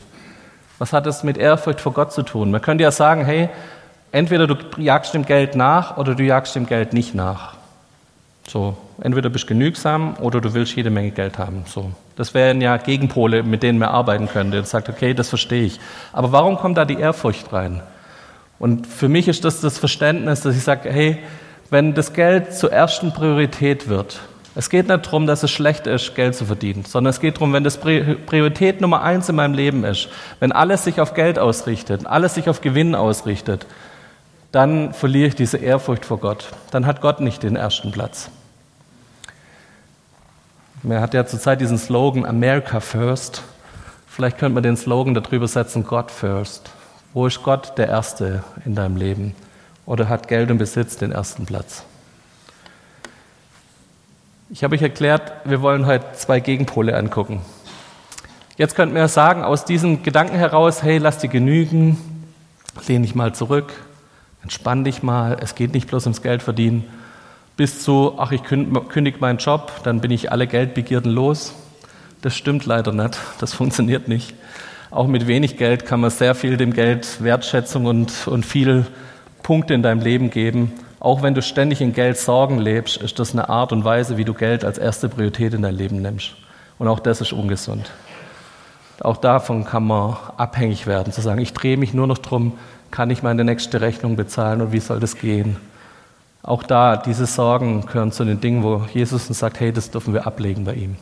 Was 0.79 0.93
hat 0.93 1.07
es 1.07 1.23
mit 1.23 1.39
Ehrfurcht 1.39 1.81
vor 1.81 1.95
Gott 1.95 2.13
zu 2.13 2.23
tun? 2.23 2.51
Man 2.51 2.61
könnte 2.61 2.85
ja 2.85 2.91
sagen, 2.91 3.25
hey, 3.25 3.49
entweder 4.13 4.47
du 4.47 4.57
jagst 4.77 5.15
dem 5.15 5.25
Geld 5.25 5.55
nach 5.55 5.97
oder 5.97 6.15
du 6.15 6.23
jagst 6.23 6.55
dem 6.55 6.67
Geld 6.67 6.93
nicht 6.93 7.15
nach. 7.15 7.55
So, 8.47 8.77
entweder 9.01 9.31
bist 9.31 9.45
du 9.45 9.49
genügsam 9.49 10.17
oder 10.21 10.43
du 10.43 10.53
willst 10.53 10.77
jede 10.77 10.91
Menge 10.91 11.13
Geld 11.13 11.39
haben. 11.39 11.65
So, 11.67 11.93
das 12.17 12.35
wären 12.35 12.61
ja 12.61 12.79
Gegenpole, 12.79 13.43
mit 13.43 13.63
denen 13.63 13.79
man 13.79 13.91
arbeiten 13.91 14.29
könnte. 14.29 14.59
Und 14.59 14.67
sagt, 14.67 14.89
okay, 14.89 15.15
das 15.15 15.29
verstehe 15.29 15.65
ich. 15.65 15.79
Aber 16.13 16.33
warum 16.33 16.57
kommt 16.57 16.79
da 16.79 16.85
die 16.85 16.99
Ehrfurcht 16.99 17.53
rein? 17.53 17.83
Und 18.59 18.87
für 18.87 19.09
mich 19.09 19.29
ist 19.29 19.45
das 19.45 19.61
das 19.61 19.79
Verständnis, 19.79 20.41
dass 20.41 20.57
ich 20.57 20.63
sage, 20.63 20.91
hey, 20.91 21.19
wenn 21.71 21.95
das 21.95 22.15
Geld 22.15 22.55
zur 22.55 22.73
ersten 22.73 23.13
Priorität 23.13 23.89
wird, 23.89 24.21
es 24.55 24.71
geht 24.71 24.89
nicht 24.89 25.05
darum, 25.05 25.27
dass 25.27 25.43
es 25.43 25.51
schlecht 25.51 25.87
ist, 25.87 26.15
Geld 26.15 26.35
zu 26.35 26.47
verdienen, 26.47 26.87
sondern 26.87 27.11
es 27.11 27.21
geht 27.21 27.37
darum, 27.37 27.53
wenn 27.53 27.65
das 27.65 27.77
Priorität 27.77 28.81
Nummer 28.81 29.03
eins 29.03 29.29
in 29.29 29.37
meinem 29.37 29.53
Leben 29.53 29.85
ist, 29.85 30.09
wenn 30.41 30.51
alles 30.51 30.85
sich 30.85 30.99
auf 30.99 31.13
Geld 31.13 31.39
ausrichtet, 31.39 32.07
alles 32.07 32.35
sich 32.35 32.49
auf 32.49 32.63
Gewinn 32.63 32.95
ausrichtet, 32.95 33.67
dann 34.53 34.95
verliere 34.95 35.29
ich 35.29 35.35
diese 35.35 35.59
Ehrfurcht 35.59 36.07
vor 36.07 36.19
Gott. 36.19 36.47
Dann 36.71 36.87
hat 36.87 37.03
Gott 37.03 37.21
nicht 37.21 37.43
den 37.43 37.57
ersten 37.57 37.93
Platz. 37.93 38.31
Man 40.83 41.01
hat 41.01 41.15
ja 41.15 41.27
zurzeit 41.27 41.61
diesen 41.61 41.79
Slogan 41.79 42.27
America 42.27 42.81
First. 42.81 43.43
Vielleicht 44.07 44.39
könnte 44.39 44.55
man 44.55 44.63
den 44.63 44.77
Slogan 44.77 45.15
darüber 45.15 45.49
setzen, 45.49 45.85
God 45.85 46.11
First. 46.11 46.71
Wo 47.15 47.27
ist 47.27 47.43
Gott 47.43 47.79
der 47.79 47.89
Erste 47.89 48.45
in 48.65 48.75
deinem 48.75 48.97
Leben? 48.97 49.35
Oder 49.87 50.09
hat 50.09 50.29
Geld 50.29 50.51
und 50.51 50.59
Besitz 50.59 50.97
den 50.97 51.13
ersten 51.13 51.47
Platz? 51.47 51.85
Ich 54.51 54.63
habe 54.63 54.75
euch 54.75 54.83
erklärt, 54.83 55.33
wir 55.45 55.63
wollen 55.63 55.87
heute 55.87 56.13
zwei 56.15 56.41
Gegenpole 56.41 56.97
angucken. 56.97 57.41
Jetzt 58.57 58.77
könnten 58.77 58.95
wir 58.95 59.09
sagen, 59.09 59.43
aus 59.43 59.65
diesen 59.65 60.03
Gedanken 60.03 60.37
heraus, 60.37 60.83
hey, 60.83 60.99
lass 60.99 61.19
dir 61.19 61.29
genügen, 61.29 61.99
lehn 62.87 63.03
dich 63.03 63.15
mal 63.15 63.35
zurück, 63.35 63.73
entspann 64.43 64.85
dich 64.85 65.03
mal, 65.03 65.37
es 65.41 65.55
geht 65.55 65.73
nicht 65.75 65.89
bloß 65.89 66.07
ums 66.07 66.23
Geld 66.23 66.43
verdienen, 66.43 66.85
bis 67.57 67.83
zu, 67.83 68.15
ach, 68.19 68.33
ich 68.33 68.43
kündige 68.43 69.19
meinen 69.19 69.39
Job, 69.39 69.73
dann 69.83 70.01
bin 70.01 70.11
ich 70.11 70.31
alle 70.31 70.47
Geldbegierden 70.47 71.11
los. 71.11 71.55
Das 72.23 72.35
stimmt 72.35 72.67
leider 72.67 72.93
nicht, 72.93 73.19
das 73.39 73.53
funktioniert 73.55 74.09
nicht. 74.09 74.35
Auch 74.91 75.07
mit 75.07 75.27
wenig 75.27 75.57
Geld 75.57 75.85
kann 75.85 76.01
man 76.01 76.11
sehr 76.11 76.35
viel 76.35 76.57
dem 76.57 76.73
Geld 76.73 77.23
Wertschätzung 77.23 77.87
und, 77.87 78.29
und 78.29 78.47
viel 78.47 78.87
Punkte 79.43 79.75
in 79.75 79.83
deinem 79.83 80.01
Leben 80.01 80.31
geben. 80.31 80.73
Auch 81.01 81.23
wenn 81.23 81.35
du 81.35 81.43
ständig 81.43 81.81
in 81.81 81.93
Geld 81.93 82.19
Sorgen 82.19 82.59
lebst, 82.59 82.97
ist 82.97 83.19
das 83.19 83.33
eine 83.33 83.49
Art 83.49 83.73
und 83.73 83.85
Weise, 83.85 84.17
wie 84.17 84.25
du 84.25 84.35
Geld 84.35 84.65
als 84.65 84.79
erste 84.79 85.09
Priorität 85.09 85.55
in 85.55 85.63
dein 85.63 85.75
Leben 85.75 86.01
nimmst. 86.03 86.35
Und 86.79 86.89
auch 86.89 87.01
das 87.01 87.21
ist 87.21 87.33
ungesund. 87.33 87.91
Auch 89.01 89.19
davon 89.19 89.65
kann 89.65 89.87
man 89.87 90.17
abhängig 90.37 90.87
werden, 90.87 91.13
zu 91.13 91.21
sagen, 91.21 91.41
ich 91.41 91.53
drehe 91.53 91.77
mich 91.77 91.93
nur 91.93 92.07
noch 92.07 92.19
darum, 92.19 92.59
kann 92.91 93.11
ich 93.11 93.23
meine 93.23 93.45
nächste 93.45 93.81
Rechnung 93.81 94.17
bezahlen 94.17 94.63
und 94.63 94.73
wie 94.73 94.81
soll 94.81 95.01
das 95.01 95.17
gehen? 95.17 95.57
Auch 96.47 96.63
da, 96.63 96.97
diese 96.97 97.27
Sorgen 97.27 97.85
gehören 97.87 98.13
zu 98.13 98.25
den 98.25 98.41
Dingen, 98.41 98.63
wo 98.63 98.87
Jesus 98.95 99.29
uns 99.29 99.41
sagt, 99.41 99.59
hey, 99.59 99.73
das 99.73 99.91
dürfen 99.91 100.15
wir 100.15 100.29
ablegen 100.29 100.65
bei 100.65 100.75
ihm. 100.75 100.97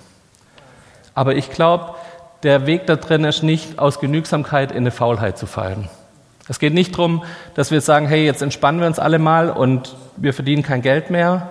Aber 1.14 1.36
ich 1.36 1.50
glaube, 1.50 1.94
der 2.42 2.66
Weg 2.66 2.86
da 2.86 2.96
drin 2.96 3.24
ist 3.24 3.42
nicht, 3.42 3.78
aus 3.78 4.00
Genügsamkeit 4.00 4.70
in 4.72 4.78
eine 4.78 4.90
Faulheit 4.90 5.36
zu 5.36 5.46
fallen. 5.46 5.88
Es 6.48 6.58
geht 6.58 6.72
nicht 6.72 6.94
darum, 6.94 7.24
dass 7.54 7.70
wir 7.70 7.82
sagen, 7.82 8.06
hey, 8.06 8.24
jetzt 8.24 8.40
entspannen 8.40 8.80
wir 8.80 8.86
uns 8.86 8.98
alle 8.98 9.18
mal 9.18 9.50
und 9.50 9.96
wir 10.16 10.32
verdienen 10.32 10.62
kein 10.62 10.80
Geld 10.80 11.10
mehr. 11.10 11.50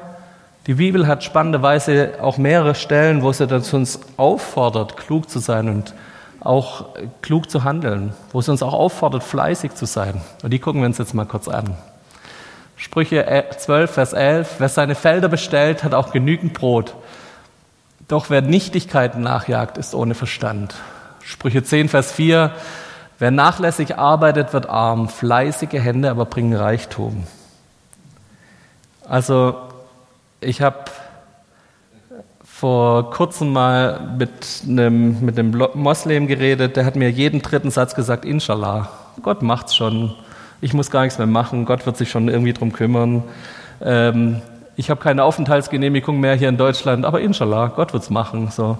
Die 0.66 0.76
Bibel 0.76 1.06
hat 1.06 1.24
spannenderweise 1.24 2.14
auch 2.20 2.38
mehrere 2.38 2.74
Stellen, 2.74 3.22
wo 3.22 3.32
sie 3.32 3.46
uns 3.46 4.00
auffordert, 4.18 4.98
klug 4.98 5.30
zu 5.30 5.38
sein 5.38 5.70
und 5.70 5.94
auch 6.40 6.86
klug 7.22 7.50
zu 7.50 7.64
handeln, 7.64 8.14
wo 8.32 8.40
es 8.40 8.50
uns 8.50 8.64
auch 8.64 8.74
auffordert, 8.74 9.24
fleißig 9.24 9.76
zu 9.76 9.86
sein. 9.86 10.22
Und 10.42 10.52
die 10.52 10.60
gucken 10.60 10.82
wir 10.82 10.88
uns 10.88 10.98
jetzt 10.98 11.14
mal 11.14 11.26
kurz 11.26 11.48
an. 11.48 11.76
Sprüche 12.84 13.46
12, 13.58 13.90
Vers 13.90 14.12
11, 14.12 14.56
wer 14.58 14.68
seine 14.68 14.96
Felder 14.96 15.30
bestellt, 15.30 15.86
hat 15.86 15.94
auch 15.94 16.12
genügend 16.12 16.52
Brot. 16.52 16.96
Doch 18.10 18.30
wer 18.30 18.42
Nichtigkeiten 18.42 19.22
nachjagt, 19.22 19.78
ist 19.78 19.96
ohne 19.96 20.16
Verstand. 20.16 20.76
Sprüche 21.24 21.64
10, 21.64 21.88
Vers 21.88 22.12
4, 22.12 22.52
wer 23.20 23.32
nachlässig 23.32 23.98
arbeitet, 23.98 24.52
wird 24.52 24.68
arm, 24.70 25.08
fleißige 25.08 25.80
Hände 25.82 26.10
aber 26.10 26.26
bringen 26.26 26.54
Reichtum. 26.54 27.26
Also 29.08 29.56
ich 30.42 30.62
habe 30.62 30.84
vor 32.44 33.12
kurzem 33.12 33.54
mal 33.54 34.14
mit 34.20 34.64
einem, 34.68 35.24
mit 35.24 35.40
einem 35.40 35.70
Moslem 35.74 36.28
geredet, 36.28 36.76
der 36.76 36.84
hat 36.84 36.98
mir 36.98 37.10
jeden 37.10 37.42
dritten 37.42 37.72
Satz 37.72 37.96
gesagt, 37.96 38.26
Inshallah, 38.26 38.90
Gott 39.22 39.42
macht's 39.42 39.74
schon. 39.74 40.16
Ich 40.64 40.74
muss 40.74 40.90
gar 40.90 41.02
nichts 41.02 41.18
mehr 41.18 41.28
machen, 41.28 41.66
Gott 41.66 41.86
wird 41.86 41.98
sich 41.98 42.10
schon 42.10 42.30
irgendwie 42.30 42.54
drum 42.54 42.72
kümmern. 42.72 43.24
Ähm, 43.84 44.42
ich 44.78 44.90
habe 44.90 45.02
keine 45.02 45.26
Aufenthaltsgenehmigung 45.26 46.22
mehr 46.22 46.36
hier 46.36 46.48
in 46.48 46.56
Deutschland, 46.56 47.04
aber 47.04 47.20
Inshallah, 47.20 47.68
Gott 47.76 47.92
wird's 47.92 48.10
machen. 48.10 48.50
So. 48.50 48.78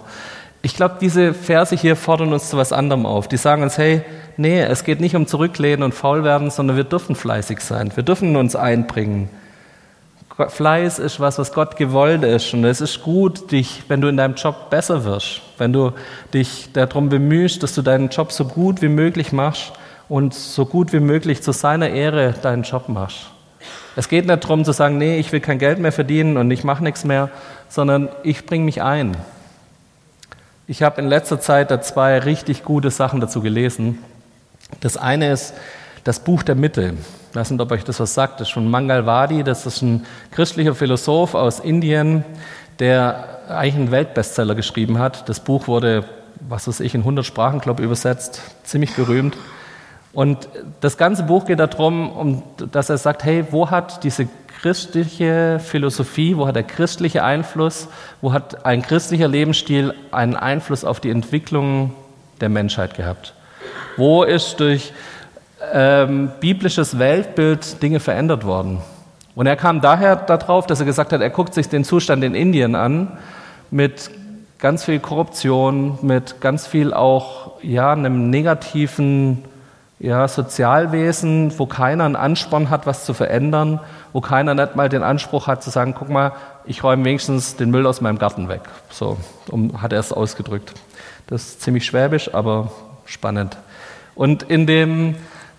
Ich 0.62 0.78
glaube, 0.78 0.96
diese 1.02 1.34
Verse 1.34 1.76
hier 1.76 1.98
fordern 1.98 2.32
uns 2.32 2.50
zu 2.50 2.56
was 2.56 2.72
anderem 2.72 3.06
auf. 3.06 3.28
Die 3.28 3.36
sagen 3.36 3.64
uns, 3.64 3.78
hey, 3.78 4.02
nee, 4.38 4.62
es 4.62 4.86
geht 4.86 5.02
nicht 5.02 5.14
um 5.18 5.28
Zurücklehnen 5.28 5.84
und 5.84 5.94
faul 5.94 6.24
werden, 6.24 6.52
sondern 6.52 6.78
wir 6.78 6.86
dürfen 6.86 7.16
fleißig 7.16 7.60
sein. 7.60 7.92
Wir 7.94 8.04
dürfen 8.04 8.38
uns 8.38 8.56
einbringen. 8.56 9.28
Fleiß 10.48 11.00
ist 11.00 11.20
was, 11.20 11.38
was 11.38 11.52
Gott 11.52 11.76
gewollt 11.76 12.24
ist. 12.24 12.54
Und 12.54 12.64
es 12.64 12.80
ist 12.80 13.04
gut, 13.04 13.52
dich, 13.52 13.84
wenn 13.90 14.00
du 14.00 14.08
in 14.08 14.16
deinem 14.16 14.36
Job 14.36 14.70
besser 14.70 15.04
wirst, 15.04 15.42
wenn 15.58 15.74
du 15.74 15.92
dich 16.34 16.70
darum 16.72 17.10
bemühst, 17.10 17.62
dass 17.62 17.76
du 17.76 17.82
deinen 17.82 18.08
Job 18.08 18.32
so 18.32 18.46
gut 18.46 18.82
wie 18.82 18.88
möglich 18.88 19.34
machst 19.34 19.74
und 20.14 20.36
so 20.36 20.68
gut 20.68 20.94
wie 20.94 21.00
möglich 21.00 21.42
zu 21.42 21.52
seiner 21.54 21.90
Ehre 21.90 22.36
deinen 22.40 22.62
Job 22.62 22.88
machst. 22.88 23.32
Es 23.96 24.10
geht 24.10 24.28
nicht 24.28 24.44
darum 24.44 24.64
zu 24.64 24.72
sagen, 24.72 25.00
nee, 25.00 25.18
ich 25.18 25.32
will 25.32 25.40
kein 25.40 25.58
Geld 25.58 25.80
mehr 25.80 25.92
verdienen 25.92 26.38
und 26.38 26.52
ich 26.52 26.64
mache 26.64 26.84
nichts 26.84 27.04
mehr, 27.04 27.32
sondern 27.68 28.10
ich 28.22 28.46
bringe 28.46 28.64
mich 28.64 28.84
ein. 28.84 29.18
Ich 30.68 30.84
habe 30.84 31.02
in 31.02 31.08
letzter 31.08 31.40
Zeit 31.40 31.72
da 31.72 31.82
zwei 31.82 32.20
richtig 32.20 32.64
gute 32.64 32.92
Sachen 32.92 33.22
dazu 33.22 33.42
gelesen. 33.42 34.04
Das 34.82 34.98
eine 34.98 35.32
ist 35.32 35.56
das 36.04 36.20
Buch 36.20 36.44
der 36.44 36.54
Mitte. 36.54 36.94
Ich 37.32 37.36
weiß 37.36 37.50
nicht, 37.50 37.60
ob 37.60 37.72
euch 37.72 37.84
das 37.84 38.00
was 38.00 38.14
sagt. 38.14 38.40
Das 38.40 38.50
ist 38.50 38.54
von 38.54 38.70
Mangalwadi. 38.70 39.44
Das 39.44 39.66
ist 39.66 39.82
ein 39.82 40.06
christlicher 40.30 40.76
Philosoph 40.76 41.34
aus 41.34 41.60
Indien, 41.60 42.24
der 42.78 43.40
eigentlich 43.50 43.76
einen 43.78 43.90
Weltbestseller 43.90 44.54
geschrieben 44.54 45.00
hat. 45.00 45.28
Das 45.28 45.40
Buch 45.40 45.68
wurde, 45.68 46.06
was 46.40 46.68
weiß 46.68 46.82
ich, 46.82 46.94
in 46.94 47.02
100 47.02 47.26
Sprachen, 47.26 47.62
glaube 47.62 47.82
ich, 47.82 47.86
übersetzt. 47.88 48.44
Ziemlich 48.64 48.94
berühmt. 48.96 49.36
Und 50.14 50.48
das 50.80 50.98
ganze 50.98 51.24
Buch 51.24 51.46
geht 51.46 51.60
darum, 51.60 52.12
um, 52.12 52.44
dass 52.72 52.90
er 52.90 52.98
sagt, 52.98 53.24
hey, 53.24 53.46
wo 53.52 53.70
hat 53.72 54.04
diese 54.04 54.28
christliche 54.62 55.60
Philosophie, 55.60 56.38
wo 56.38 56.48
hat 56.48 56.56
der 56.56 56.64
christliche 56.64 57.24
Einfluss, 57.24 57.88
wo 58.22 58.32
hat 58.32 58.66
ein 58.66 58.82
christlicher 58.82 59.28
Lebensstil 59.28 59.94
einen 60.12 60.36
Einfluss 60.36 60.86
auf 60.86 61.00
die 61.00 61.10
Entwicklung 61.10 61.94
der 62.42 62.50
Menschheit 62.50 62.96
gehabt? 62.96 63.34
Wo 63.98 64.24
ist 64.24 64.60
durch 64.60 64.94
ähm, 65.72 66.32
biblisches 66.40 67.00
Weltbild 67.00 67.82
Dinge 67.82 68.00
verändert 68.00 68.46
worden. 68.46 68.80
Und 69.36 69.48
er 69.48 69.56
kam 69.56 69.82
daher 69.82 70.16
darauf, 70.16 70.68
dass 70.68 70.80
er 70.80 70.86
gesagt 70.86 71.12
hat, 71.12 71.22
er 71.22 71.30
guckt 71.30 71.54
sich 71.54 71.70
den 71.70 71.84
Zustand 71.84 72.24
in 72.24 72.36
Indien 72.36 72.76
an 72.76 73.18
mit 73.72 74.12
ganz 74.60 74.84
viel 74.84 75.00
Korruption, 75.00 75.98
mit 76.02 76.40
ganz 76.42 76.68
viel 76.68 76.94
auch 76.94 77.54
ja, 77.64 77.94
einem 77.94 78.30
negativen 78.30 79.44
ja, 80.04 80.28
Sozialwesen, 80.28 81.58
wo 81.58 81.66
keiner 81.66 82.04
einen 82.04 82.18
Ansporn 82.18 82.70
hat, 82.70 82.86
was 82.86 83.06
zu 83.06 83.14
verändern, 83.14 83.80
wo 84.12 84.20
keiner 84.20 84.54
nicht 84.54 84.76
mal 84.76 84.90
den 84.90 85.02
Anspruch 85.02 85.48
hat 85.48 85.64
zu 85.64 85.70
sagen, 85.70 85.96
guck 85.98 86.10
mal, 86.10 86.34
ich 86.66 86.84
räume 86.84 87.06
wenigstens 87.06 87.56
den 87.56 87.72
Müll 87.72 87.88
aus 87.88 88.02
meinem 88.02 88.20
Garten 88.20 88.50
weg. 88.50 88.64
So 88.90 89.18
um, 89.50 89.82
hat 89.82 89.94
er 89.94 90.00
es 90.00 90.12
ausgedrückt. 90.12 90.74
Das 91.28 91.44
ist 91.44 91.62
ziemlich 91.62 91.86
schwäbisch, 91.86 92.34
aber 92.34 92.70
spannend. 93.06 93.58
Und 94.14 94.44
in 94.44 94.68
dem 94.68 95.16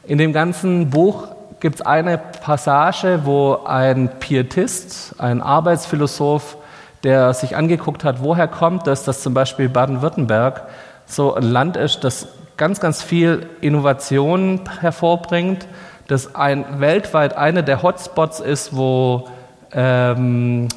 in 0.07 0.19
dem 0.19 0.35
ganzen 0.35 0.91
Buch 0.91 1.29
gibt 1.61 1.77
es 1.77 1.81
eine 1.81 2.19
Passage, 2.19 3.21
wo 3.25 3.61
ein 3.65 4.11
Pietist, 4.21 5.15
ein 5.17 5.41
Arbeitsphilosoph, 5.41 6.59
der 7.03 7.33
sich 7.33 7.57
angeguckt 7.57 8.05
hat, 8.05 8.23
woher 8.23 8.47
kommt 8.47 8.87
es, 8.89 9.05
dass 9.05 9.23
zum 9.23 9.33
Beispiel 9.33 9.71
Baden-Württemberg 9.71 10.65
so 11.07 11.33
ein 11.33 11.45
Land 11.45 11.79
ist, 11.79 12.05
das 12.05 12.29
ganz, 12.57 12.81
ganz 12.81 13.03
viel 13.03 13.47
Innovation 13.61 14.61
hervorbringt, 14.81 15.67
das 16.09 16.35
ein, 16.35 16.81
weltweit 16.81 17.37
einer 17.37 17.63
der 17.63 17.83
Hotspots 17.83 18.41
ist, 18.41 18.77
wo 18.77 19.29
ähm, 19.73 20.69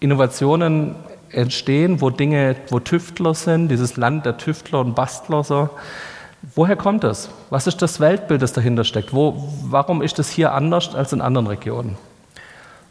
Innovationen 0.00 0.96
entstehen, 1.30 2.00
wo 2.00 2.10
Dinge, 2.10 2.56
wo 2.70 2.80
Tüftler 2.80 3.34
sind, 3.34 3.68
dieses 3.68 3.96
Land 3.96 4.26
der 4.26 4.38
Tüftler 4.38 4.80
und 4.80 4.94
Bastler 4.94 5.44
so. 5.44 5.68
Woher 6.54 6.76
kommt 6.76 7.02
das? 7.02 7.28
Was 7.50 7.66
ist 7.66 7.82
das 7.82 7.98
Weltbild, 7.98 8.40
das 8.40 8.52
dahinter 8.52 8.84
steckt? 8.84 9.12
Wo, 9.12 9.50
warum 9.64 10.00
ist 10.00 10.18
das 10.18 10.30
hier 10.30 10.52
anders 10.52 10.94
als 10.94 11.12
in 11.12 11.20
anderen 11.20 11.46
Regionen? 11.46 11.96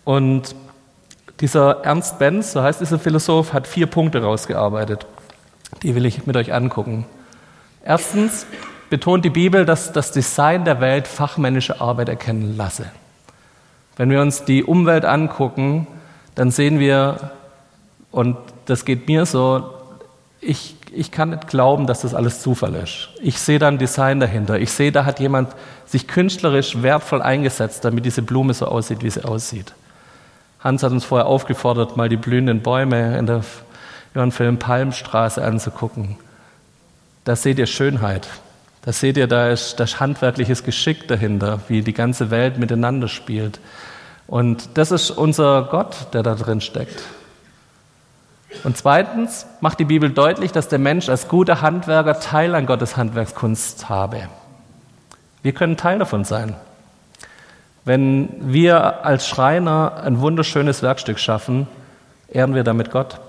Und 0.03 0.55
dieser 1.39 1.83
Ernst 1.83 2.19
Benz, 2.19 2.51
so 2.51 2.61
heißt 2.61 2.81
dieser 2.81 2.99
Philosoph, 2.99 3.53
hat 3.53 3.67
vier 3.67 3.87
Punkte 3.87 4.21
rausgearbeitet. 4.21 5.05
Die 5.83 5.95
will 5.95 6.05
ich 6.05 6.25
mit 6.25 6.37
euch 6.37 6.53
angucken. 6.53 7.05
Erstens 7.85 8.45
betont 8.89 9.23
die 9.23 9.29
Bibel, 9.29 9.65
dass 9.65 9.93
das 9.93 10.11
Design 10.11 10.65
der 10.65 10.81
Welt 10.81 11.07
fachmännische 11.07 11.79
Arbeit 11.79 12.09
erkennen 12.09 12.57
lasse. 12.57 12.91
Wenn 13.95 14.09
wir 14.09 14.21
uns 14.21 14.43
die 14.43 14.63
Umwelt 14.63 15.05
angucken, 15.05 15.87
dann 16.35 16.51
sehen 16.51 16.79
wir, 16.79 17.31
und 18.11 18.35
das 18.65 18.83
geht 18.83 19.07
mir 19.07 19.25
so, 19.25 19.71
ich 20.41 20.75
ich 20.95 21.11
kann 21.11 21.31
nicht 21.31 21.47
glauben, 21.47 21.87
dass 21.87 22.01
das 22.01 22.13
alles 22.13 22.41
Zufall 22.41 22.73
ist. 22.75 23.09
Ich 23.21 23.39
sehe 23.39 23.59
da 23.59 23.67
ein 23.67 23.77
Design 23.77 24.19
dahinter. 24.19 24.59
Ich 24.59 24.71
sehe, 24.71 24.91
da 24.91 25.05
hat 25.05 25.19
jemand 25.19 25.53
sich 25.85 26.07
künstlerisch 26.07 26.81
wertvoll 26.81 27.21
eingesetzt, 27.21 27.83
damit 27.83 28.05
diese 28.05 28.21
Blume 28.21 28.53
so 28.53 28.65
aussieht, 28.65 29.03
wie 29.03 29.09
sie 29.09 29.25
aussieht. 29.25 29.73
Hans 30.61 30.83
hat 30.83 30.91
uns 30.91 31.03
vorher 31.05 31.27
aufgefordert, 31.27 31.97
mal 31.97 32.09
die 32.09 32.17
blühenden 32.17 32.61
Bäume 32.61 33.17
in 33.17 33.25
der 33.25 33.43
Film 34.31 34.57
Palmstraße 34.57 35.43
anzugucken. 35.43 36.17
Da 37.25 37.35
seht 37.35 37.57
ihr 37.57 37.65
Schönheit. 37.65 38.27
Da 38.83 38.91
seht 38.91 39.17
ihr, 39.17 39.25
da 39.25 39.49
ist, 39.49 39.79
das 39.79 39.99
handwerkliches 39.99 40.63
Geschick 40.63 41.07
dahinter, 41.07 41.59
wie 41.67 41.81
die 41.81 41.93
ganze 41.93 42.29
Welt 42.29 42.59
miteinander 42.59 43.07
spielt. 43.07 43.59
Und 44.27 44.77
das 44.77 44.91
ist 44.91 45.09
unser 45.09 45.63
Gott, 45.63 46.13
der 46.13 46.21
da 46.21 46.35
drin 46.35 46.61
steckt. 46.61 47.01
Und 48.63 48.77
zweitens 48.77 49.47
macht 49.59 49.79
die 49.79 49.85
Bibel 49.85 50.11
deutlich, 50.11 50.51
dass 50.51 50.67
der 50.67 50.77
Mensch 50.77 51.09
als 51.09 51.27
guter 51.27 51.61
Handwerker 51.61 52.19
Teil 52.19 52.53
an 52.53 52.67
Gottes 52.67 52.95
Handwerkskunst 52.95 53.89
habe. 53.89 54.29
Wir 55.41 55.53
können 55.53 55.77
Teil 55.77 55.97
davon 55.97 56.25
sein. 56.25 56.55
Wenn 57.85 58.53
wir 58.53 59.03
als 59.03 59.27
Schreiner 59.27 60.01
ein 60.03 60.19
wunderschönes 60.19 60.83
Werkstück 60.83 61.19
schaffen, 61.19 61.67
ehren 62.29 62.53
wir 62.53 62.63
damit 62.63 62.91
Gott. 62.91 63.19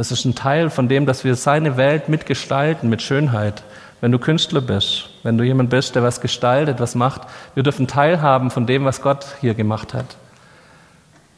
Das 0.00 0.10
ist 0.10 0.24
ein 0.24 0.34
Teil 0.34 0.70
von 0.70 0.88
dem, 0.88 1.04
dass 1.04 1.24
wir 1.24 1.34
seine 1.34 1.76
Welt 1.76 2.08
mitgestalten, 2.08 2.88
mit 2.88 3.02
Schönheit. 3.02 3.62
Wenn 4.00 4.10
du 4.10 4.18
Künstler 4.18 4.62
bist, 4.62 5.10
wenn 5.24 5.36
du 5.36 5.44
jemand 5.44 5.68
bist, 5.68 5.94
der 5.94 6.02
was 6.02 6.22
gestaltet, 6.22 6.80
was 6.80 6.94
macht, 6.94 7.20
wir 7.52 7.62
dürfen 7.62 7.86
teilhaben 7.86 8.50
von 8.50 8.66
dem, 8.66 8.86
was 8.86 9.02
Gott 9.02 9.26
hier 9.42 9.52
gemacht 9.52 9.92
hat. 9.92 10.06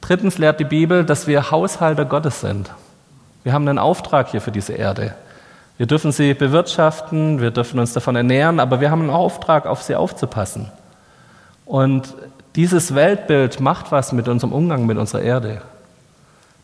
Drittens 0.00 0.38
lehrt 0.38 0.60
die 0.60 0.64
Bibel, 0.64 1.04
dass 1.04 1.26
wir 1.26 1.50
Haushalter 1.50 2.04
Gottes 2.04 2.40
sind. 2.40 2.70
Wir 3.42 3.52
haben 3.52 3.66
einen 3.66 3.80
Auftrag 3.80 4.28
hier 4.28 4.40
für 4.40 4.52
diese 4.52 4.74
Erde. 4.74 5.16
Wir 5.76 5.86
dürfen 5.86 6.12
sie 6.12 6.32
bewirtschaften, 6.32 7.40
wir 7.40 7.50
dürfen 7.50 7.80
uns 7.80 7.94
davon 7.94 8.14
ernähren, 8.14 8.60
aber 8.60 8.80
wir 8.80 8.92
haben 8.92 9.00
einen 9.00 9.10
Auftrag, 9.10 9.66
auf 9.66 9.82
sie 9.82 9.96
aufzupassen. 9.96 10.70
Und 11.66 12.14
dieses 12.54 12.94
Weltbild 12.94 13.58
macht 13.58 13.90
was 13.90 14.12
mit 14.12 14.28
unserem 14.28 14.52
Umgang 14.52 14.86
mit 14.86 14.98
unserer 14.98 15.22
Erde. 15.22 15.62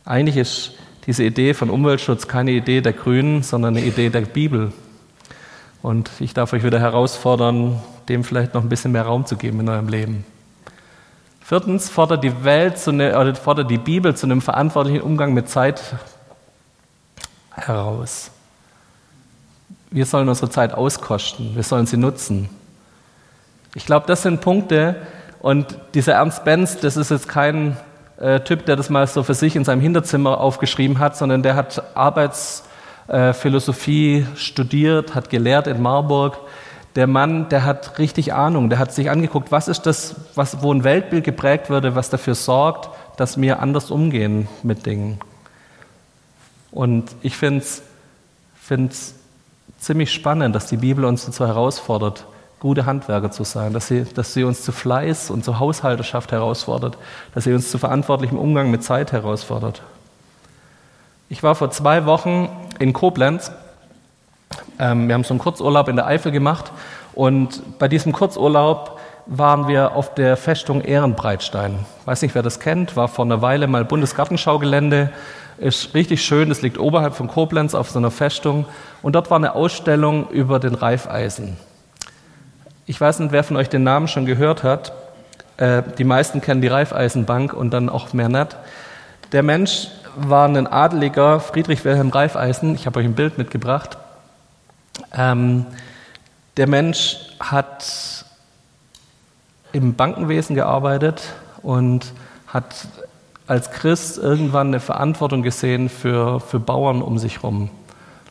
Eigentlich 0.05 0.37
ist 0.37 0.75
diese 1.09 1.25
Idee 1.25 1.55
von 1.55 1.71
Umweltschutz 1.71 2.29
keine 2.29 2.51
Idee 2.51 2.83
der 2.83 2.93
Grünen, 2.93 3.43
sondern 3.43 3.79
eine 3.79 3.87
Idee 3.87 4.11
der 4.11 4.21
Bibel. 4.21 4.75
Und 5.81 6.11
ich 6.21 6.35
darf 6.35 6.53
euch 6.53 6.63
wieder 6.63 6.81
herausfordern, 6.81 7.81
dem 8.11 8.25
vielleicht 8.25 8.53
noch 8.53 8.63
ein 8.63 8.69
bisschen 8.69 8.93
mehr 8.93 9.07
Raum 9.07 9.25
zu 9.25 9.37
geben 9.37 9.61
in 9.61 9.71
eurem 9.71 9.89
Leben. 9.89 10.27
Viertens 11.41 11.89
fordert 11.89 12.23
die 12.23 12.45
Welt 12.45 12.77
zu 12.77 12.93
ne, 12.93 13.19
oder 13.19 13.35
fordert 13.35 13.71
die 13.71 13.79
Bibel 13.79 14.15
zu 14.15 14.27
einem 14.27 14.43
verantwortlichen 14.43 15.01
Umgang 15.01 15.33
mit 15.33 15.49
Zeit 15.49 15.81
heraus. 17.53 18.31
Wir 19.91 20.05
sollen 20.05 20.29
unsere 20.29 20.51
Zeit 20.51 20.75
auskosten, 20.75 21.57
wir 21.57 21.63
sollen 21.63 21.87
sie 21.87 21.97
nutzen. 21.97 22.51
Ich 23.75 23.87
glaube, 23.87 24.07
das 24.07 24.21
sind 24.21 24.43
Punkte, 24.43 24.97
und 25.41 25.79
dieser 25.95 26.15
Ernst 26.15 26.45
Benz, 26.45 26.79
das 26.79 26.97
ist 26.97 27.11
jetzt 27.11 27.29
kein 27.29 27.77
äh, 28.21 28.41
Typ, 28.41 28.67
der 28.67 28.77
das 28.77 28.91
mal 28.91 29.07
so 29.07 29.23
für 29.23 29.33
sich 29.35 29.57
in 29.57 29.65
seinem 29.65 29.81
Hinterzimmer 29.81 30.39
aufgeschrieben 30.41 30.99
hat, 30.99 31.17
sondern 31.17 31.43
der 31.43 31.55
hat 31.55 31.97
Arbeitsphilosophie 31.97 34.19
äh, 34.19 34.27
studiert, 34.37 35.15
hat 35.15 35.31
gelehrt 35.31 35.67
in 35.67 35.81
Marburg. 35.81 36.37
Der 36.97 37.07
Mann, 37.07 37.49
der 37.49 37.65
hat 37.65 37.99
richtig 37.99 38.35
Ahnung, 38.35 38.69
der 38.71 38.81
hat 38.81 38.93
sich 38.93 39.11
angeguckt, 39.11 39.53
was 39.53 39.69
ist 39.69 39.83
das, 39.83 40.17
was, 40.35 40.63
wo 40.63 40.73
ein 40.73 40.83
Weltbild 40.83 41.23
geprägt 41.23 41.71
würde, 41.71 41.95
was 41.95 42.11
dafür 42.11 42.35
sorgt, 42.35 42.89
dass 43.17 43.41
wir 43.41 43.61
anders 43.61 43.93
umgehen 43.93 44.49
mit 44.63 44.87
Dingen. 44.87 45.21
Und 46.73 47.15
ich 47.23 47.37
finde 47.37 47.61
es 47.61 47.83
ziemlich 49.79 50.13
spannend, 50.13 50.55
dass 50.55 50.67
die 50.67 50.77
Bibel 50.79 51.05
uns 51.05 51.25
dazu 51.25 51.47
herausfordert, 51.47 52.27
gute 52.61 52.87
Handwerker 52.87 53.31
zu 53.31 53.45
sein, 53.45 53.73
dass 53.73 53.87
sie, 53.87 54.05
dass 54.05 54.35
sie 54.35 54.45
uns 54.45 54.63
zu 54.63 54.73
Fleiß 54.73 55.31
und 55.31 55.45
zur 55.45 55.61
Haushalterschaft 55.61 56.33
herausfordert, 56.33 56.99
dass 57.35 57.45
sie 57.45 57.53
uns 57.53 57.71
zu 57.71 57.79
verantwortlichem 57.79 58.39
Umgang 58.39 58.71
mit 58.71 58.83
Zeit 58.83 59.13
herausfordert. 59.13 59.83
Ich 61.29 61.43
war 61.43 61.55
vor 61.55 61.71
zwei 61.71 62.07
Wochen 62.07 62.49
in 62.79 62.93
Koblenz. 62.93 63.53
Ähm, 64.79 65.09
wir 65.09 65.15
haben 65.15 65.25
so 65.25 65.35
einen 65.35 65.41
Kurzurlaub 65.41 65.89
in 65.89 65.97
der 65.97 66.07
Eifel 66.07 66.33
gemacht 66.33 66.73
und 67.15 67.79
bei 67.79 67.87
diesem 67.87 68.13
Kurzurlaub 68.13 68.99
waren 69.27 69.69
wir 69.69 69.93
auf 69.95 70.15
der 70.15 70.37
Festung 70.37 70.81
Ehrenbreitstein. 70.81 71.81
Weiß 72.07 72.23
nicht, 72.23 72.35
wer 72.35 72.43
das 72.43 72.61
kennt, 72.61 72.97
war 72.97 73.09
vor 73.09 73.27
einer 73.27 73.43
Weile 73.43 73.67
mal 73.67 73.85
Bundesgartenschaugelände. 73.85 75.11
Ist 75.59 75.95
richtig 75.95 76.25
schön, 76.25 76.49
das 76.49 76.63
liegt 76.63 76.79
oberhalb 76.79 77.15
von 77.15 77.29
Koblenz 77.29 77.75
auf 77.75 77.91
so 77.91 77.99
einer 77.99 78.11
Festung. 78.11 78.65
Und 79.03 79.15
dort 79.15 79.31
war 79.31 79.37
eine 79.37 79.55
Ausstellung 79.55 80.31
über 80.31 80.59
den 80.59 80.75
Reifeisen. 80.75 81.59
Ich 82.89 82.99
weiß 82.99 83.19
nicht, 83.19 83.33
wer 83.33 83.45
von 83.45 83.59
euch 83.59 83.69
den 83.69 83.83
Namen 83.83 84.09
schon 84.09 84.25
gehört 84.25 84.63
hat. 84.63 84.93
Äh, 85.59 85.83
die 85.99 86.05
meisten 86.05 86.41
kennen 86.41 86.63
die 86.63 86.69
Raiffeisenbank 86.69 87.53
und 87.53 87.71
dann 87.71 87.91
auch 87.91 88.15
mehr 88.15 88.31
nicht. 88.31 88.57
Der 89.33 89.43
Mensch 89.43 89.89
war 90.17 90.49
ein 90.49 90.67
Adeliger, 90.67 91.39
Friedrich 91.39 91.85
Wilhelm 91.85 92.09
Raiffeisen. 92.09 92.75
Ich 92.75 92.87
habe 92.87 93.01
euch 93.01 93.05
ein 93.05 93.15
Bild 93.15 93.37
mitgebracht. 93.37 93.99
Ähm, 95.15 95.67
der 96.57 96.67
Mensch 96.67 97.19
hat 97.39 98.25
im 99.73 99.93
Bankenwesen 99.93 100.57
gearbeitet 100.57 101.23
und 101.63 102.15
hat 102.47 102.89
als 103.47 103.71
Christ 103.71 104.17
irgendwann 104.17 104.69
eine 104.69 104.81
Verantwortung 104.81 105.43
gesehen 105.43 105.91
für, 105.91 106.41
für 106.41 106.59
Bauern 106.59 107.03
um 107.03 107.19
sich 107.19 107.43
herum. 107.43 107.69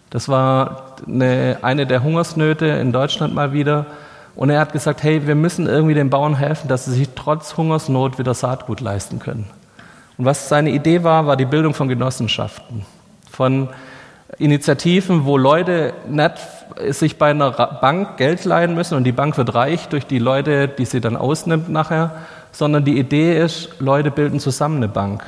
Das 0.10 0.30
war 0.30 0.96
eine, 1.06 1.60
eine 1.62 1.86
der 1.86 2.02
Hungersnöte 2.02 2.65
in 2.65 2.91
Deutschland 2.91 3.36
mal 3.36 3.54
wieder. 3.54 3.86
Und 4.38 4.52
er 4.52 4.60
hat 4.60 4.71
gesagt, 4.71 5.02
hey, 5.02 5.26
wir 5.26 5.34
müssen 5.34 5.65
irgendwie 5.65 5.95
den 5.95 6.12
Bauern 6.12 6.36
helfen, 6.36 6.67
dass 6.67 6.86
sie 6.86 6.93
sich 6.93 7.10
trotz 7.15 7.58
Hungersnot 7.58 8.19
wieder 8.19 8.36
Saatgut 8.36 8.82
leisten 8.82 9.17
können. 9.17 9.47
Und 10.15 10.26
was 10.26 10.47
seine 10.47 10.69
Idee 10.69 11.04
war, 11.04 11.26
war 11.26 11.36
die 11.36 11.45
Bildung 11.45 11.73
von 11.73 11.88
Genossenschaften, 11.88 12.86
von 13.32 13.69
Initiativen, 14.38 15.26
wo 15.26 15.38
Leute 15.38 15.93
nicht 16.08 16.34
sich 16.89 17.17
bei 17.17 17.32
einer 17.32 17.50
Bank 17.50 18.17
Geld 18.17 18.45
leihen 18.45 18.76
müssen 18.76 18.95
und 18.95 19.06
die 19.06 19.12
Bank 19.12 19.39
wird 19.39 19.56
reich 19.56 19.88
durch 19.88 20.06
die 20.06 20.19
Leute, 20.19 20.67
die 20.67 20.86
sie 20.86 21.02
dann 21.02 21.17
ausnimmt 21.17 21.69
nachher, 21.69 22.12
sondern 22.52 22.86
die 22.86 23.00
Idee 23.00 23.43
ist, 23.43 23.69
Leute 23.80 24.12
bilden 24.12 24.39
zusammen 24.39 24.78
eine 24.78 24.88
Bank 24.88 25.23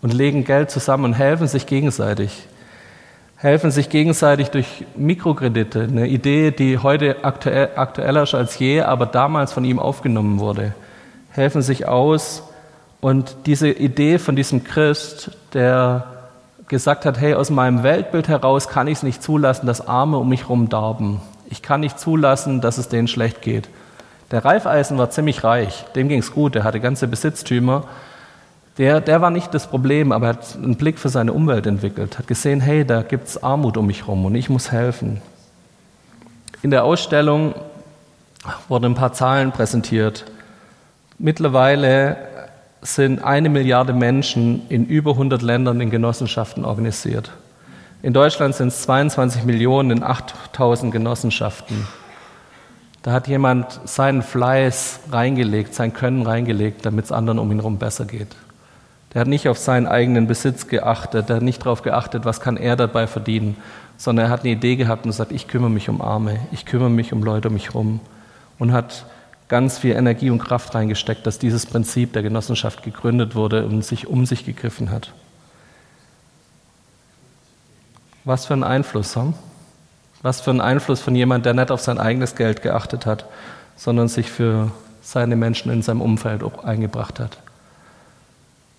und 0.00 0.14
legen 0.14 0.44
Geld 0.44 0.70
zusammen 0.70 1.04
und 1.04 1.12
helfen 1.12 1.46
sich 1.46 1.66
gegenseitig 1.66 2.48
helfen 3.36 3.70
sich 3.70 3.90
gegenseitig 3.90 4.48
durch 4.48 4.84
Mikrokredite, 4.96 5.82
eine 5.82 6.08
Idee, 6.08 6.50
die 6.50 6.78
heute 6.78 7.24
aktuell, 7.24 7.70
aktueller 7.76 8.22
ist 8.22 8.34
als 8.34 8.58
je, 8.58 8.80
aber 8.80 9.06
damals 9.06 9.52
von 9.52 9.64
ihm 9.64 9.78
aufgenommen 9.78 10.38
wurde, 10.38 10.74
helfen 11.30 11.62
sich 11.62 11.86
aus. 11.86 12.42
Und 13.00 13.36
diese 13.44 13.68
Idee 13.68 14.18
von 14.18 14.36
diesem 14.36 14.64
Christ, 14.64 15.30
der 15.52 16.06
gesagt 16.68 17.04
hat, 17.04 17.20
hey, 17.20 17.34
aus 17.34 17.50
meinem 17.50 17.82
Weltbild 17.82 18.26
heraus 18.28 18.68
kann 18.68 18.88
ich 18.88 18.98
es 18.98 19.02
nicht 19.02 19.22
zulassen, 19.22 19.66
dass 19.66 19.86
Arme 19.86 20.16
um 20.16 20.28
mich 20.28 20.42
herum 20.42 20.68
darben. 20.68 21.20
Ich 21.48 21.62
kann 21.62 21.80
nicht 21.80 22.00
zulassen, 22.00 22.60
dass 22.60 22.78
es 22.78 22.88
denen 22.88 23.06
schlecht 23.06 23.42
geht. 23.42 23.68
Der 24.32 24.44
Reifeisen 24.44 24.98
war 24.98 25.10
ziemlich 25.10 25.44
reich, 25.44 25.84
dem 25.94 26.08
ging 26.08 26.18
es 26.18 26.32
gut, 26.32 26.56
er 26.56 26.64
hatte 26.64 26.80
ganze 26.80 27.06
Besitztümer, 27.06 27.84
der, 28.78 29.00
der 29.00 29.20
war 29.22 29.30
nicht 29.30 29.54
das 29.54 29.66
Problem, 29.66 30.12
aber 30.12 30.26
er 30.26 30.32
hat 30.34 30.56
einen 30.56 30.76
Blick 30.76 30.98
für 30.98 31.08
seine 31.08 31.32
Umwelt 31.32 31.66
entwickelt, 31.66 32.18
hat 32.18 32.26
gesehen, 32.26 32.60
hey, 32.60 32.84
da 32.84 33.02
gibt 33.02 33.28
es 33.28 33.42
Armut 33.42 33.76
um 33.76 33.86
mich 33.86 34.02
herum 34.02 34.24
und 34.24 34.34
ich 34.34 34.50
muss 34.50 34.70
helfen. 34.70 35.22
In 36.62 36.70
der 36.70 36.84
Ausstellung 36.84 37.54
wurden 38.68 38.86
ein 38.86 38.94
paar 38.94 39.12
Zahlen 39.12 39.52
präsentiert. 39.52 40.26
Mittlerweile 41.18 42.16
sind 42.82 43.24
eine 43.24 43.48
Milliarde 43.48 43.92
Menschen 43.92 44.68
in 44.68 44.86
über 44.86 45.12
100 45.12 45.42
Ländern 45.42 45.80
in 45.80 45.90
Genossenschaften 45.90 46.64
organisiert. 46.64 47.32
In 48.02 48.12
Deutschland 48.12 48.54
sind 48.54 48.68
es 48.68 48.82
22 48.82 49.44
Millionen 49.44 49.90
in 49.90 50.02
8000 50.02 50.92
Genossenschaften. 50.92 51.86
Da 53.02 53.12
hat 53.12 53.26
jemand 53.26 53.80
seinen 53.84 54.22
Fleiß 54.22 55.00
reingelegt, 55.10 55.74
sein 55.74 55.92
Können 55.92 56.26
reingelegt, 56.26 56.84
damit 56.84 57.06
es 57.06 57.12
anderen 57.12 57.38
um 57.38 57.50
ihn 57.50 57.58
herum 57.58 57.78
besser 57.78 58.04
geht. 58.04 58.36
Der 59.16 59.22
hat 59.22 59.28
nicht 59.28 59.48
auf 59.48 59.56
seinen 59.56 59.86
eigenen 59.86 60.26
Besitz 60.26 60.68
geachtet, 60.68 61.30
der 61.30 61.36
hat 61.36 61.42
nicht 61.42 61.62
darauf 61.64 61.80
geachtet, 61.80 62.26
was 62.26 62.38
kann 62.38 62.58
er 62.58 62.76
dabei 62.76 63.06
verdienen, 63.06 63.56
sondern 63.96 64.26
er 64.26 64.30
hat 64.30 64.40
eine 64.40 64.50
Idee 64.50 64.76
gehabt 64.76 65.06
und 65.06 65.12
sagt, 65.12 65.32
ich 65.32 65.48
kümmere 65.48 65.70
mich 65.70 65.88
um 65.88 66.02
Arme, 66.02 66.40
ich 66.52 66.66
kümmere 66.66 66.90
mich 66.90 67.14
um 67.14 67.22
Leute 67.22 67.48
um 67.48 67.54
mich 67.54 67.68
herum 67.68 68.00
und 68.58 68.74
hat 68.74 69.06
ganz 69.48 69.78
viel 69.78 69.96
Energie 69.96 70.28
und 70.28 70.40
Kraft 70.40 70.74
reingesteckt, 70.74 71.26
dass 71.26 71.38
dieses 71.38 71.64
Prinzip 71.64 72.12
der 72.12 72.22
Genossenschaft 72.22 72.82
gegründet 72.82 73.34
wurde 73.34 73.64
und 73.64 73.82
sich 73.86 74.06
um 74.06 74.26
sich 74.26 74.44
gegriffen 74.44 74.90
hat. 74.90 75.14
Was 78.24 78.44
für 78.44 78.52
ein 78.52 78.64
Einfluss, 78.64 79.16
hm? 79.16 79.32
was 80.20 80.42
für 80.42 80.50
ein 80.50 80.60
Einfluss 80.60 81.00
von 81.00 81.14
jemand, 81.16 81.46
der 81.46 81.54
nicht 81.54 81.70
auf 81.70 81.80
sein 81.80 81.98
eigenes 81.98 82.34
Geld 82.34 82.60
geachtet 82.60 83.06
hat, 83.06 83.24
sondern 83.76 84.08
sich 84.08 84.30
für 84.30 84.72
seine 85.00 85.36
Menschen 85.36 85.72
in 85.72 85.80
seinem 85.80 86.02
Umfeld 86.02 86.42
eingebracht 86.62 87.18
hat. 87.18 87.38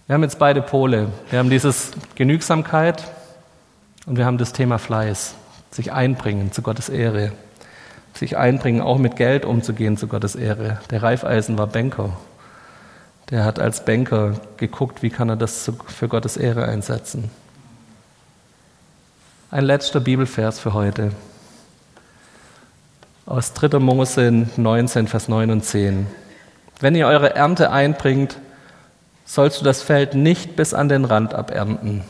Wir 0.08 0.14
haben 0.14 0.24
jetzt 0.24 0.40
beide 0.40 0.62
Pole. 0.62 1.10
Wir 1.30 1.40
haben 1.40 1.50
dieses 1.50 1.92
Genügsamkeit 2.16 3.04
und 4.06 4.16
wir 4.16 4.26
haben 4.26 4.38
das 4.38 4.54
Thema 4.54 4.78
Fleiß. 4.78 5.36
Sich 5.70 5.92
einbringen 5.92 6.54
zu 6.54 6.62
Gottes 6.62 6.88
Ehre. 6.88 7.34
Sich 8.14 8.38
einbringen, 8.38 8.80
auch 8.80 9.00
mit 9.00 9.18
Geld 9.18 9.44
umzugehen 9.44 9.98
zu 9.98 10.08
Gottes 10.08 10.36
Ehre. 10.36 10.80
Der 10.92 11.04
Reifeisen 11.04 11.58
war 11.58 11.68
Banker. 11.68 12.12
Der 13.32 13.44
hat 13.44 13.60
als 13.60 13.84
Banker 13.84 14.36
geguckt, 14.56 15.04
wie 15.04 15.10
kann 15.10 15.28
er 15.28 15.36
das 15.36 15.70
für 15.88 16.08
Gottes 16.08 16.38
Ehre 16.38 16.64
einsetzen. 16.64 17.30
Ein 19.52 19.66
letzter 19.66 20.00
Bibelvers 20.00 20.58
für 20.58 20.74
heute. 20.74 21.12
Aus 23.26 23.52
3. 23.52 23.80
Mose 23.80 24.48
19, 24.56 25.10
Vers 25.10 25.28
9 25.28 25.52
und 25.52 25.66
10. 25.66 26.08
Wenn 26.80 26.96
ihr 26.96 27.08
eure 27.08 27.36
Ernte 27.36 27.72
einbringt, 27.72 28.38
sollst 29.28 29.60
du 29.60 29.66
das 29.66 29.84
Feld 29.84 30.16
nicht 30.16 30.56
bis 30.56 30.74
an 30.74 30.90
den 30.90 31.06
Rand 31.06 31.36
abernten. 31.36 32.04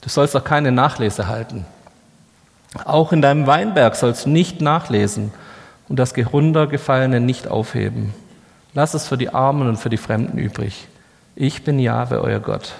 Du 0.00 0.08
sollst 0.08 0.34
auch 0.34 0.42
keine 0.42 0.72
Nachlese 0.72 1.28
halten. 1.28 1.64
Auch 2.84 3.12
in 3.12 3.22
deinem 3.22 3.46
Weinberg 3.46 3.94
sollst 3.94 4.24
du 4.24 4.30
nicht 4.30 4.60
nachlesen 4.60 5.32
und 5.88 5.98
das 5.98 6.16
Heruntergefallene 6.16 7.20
nicht 7.20 7.46
aufheben. 7.46 8.14
Lass 8.72 8.94
es 8.94 9.06
für 9.06 9.18
die 9.18 9.28
Armen 9.28 9.68
und 9.68 9.76
für 9.76 9.90
die 9.90 9.98
Fremden 9.98 10.38
übrig. 10.38 10.88
Ich 11.36 11.62
bin 11.62 11.78
Jahwe, 11.78 12.22
euer 12.22 12.40
Gott. 12.40 12.72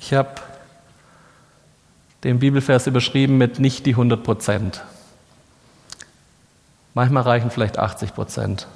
Ich 0.00 0.14
habe 0.14 0.30
den 2.24 2.38
Bibelvers 2.38 2.86
überschrieben 2.86 3.36
mit 3.36 3.58
nicht 3.58 3.84
die 3.84 3.90
100 3.90 4.24
Prozent. 4.24 4.82
Manchmal 6.94 7.24
reichen 7.24 7.50
vielleicht 7.50 7.78
80 7.78 8.14
Prozent. 8.14 8.66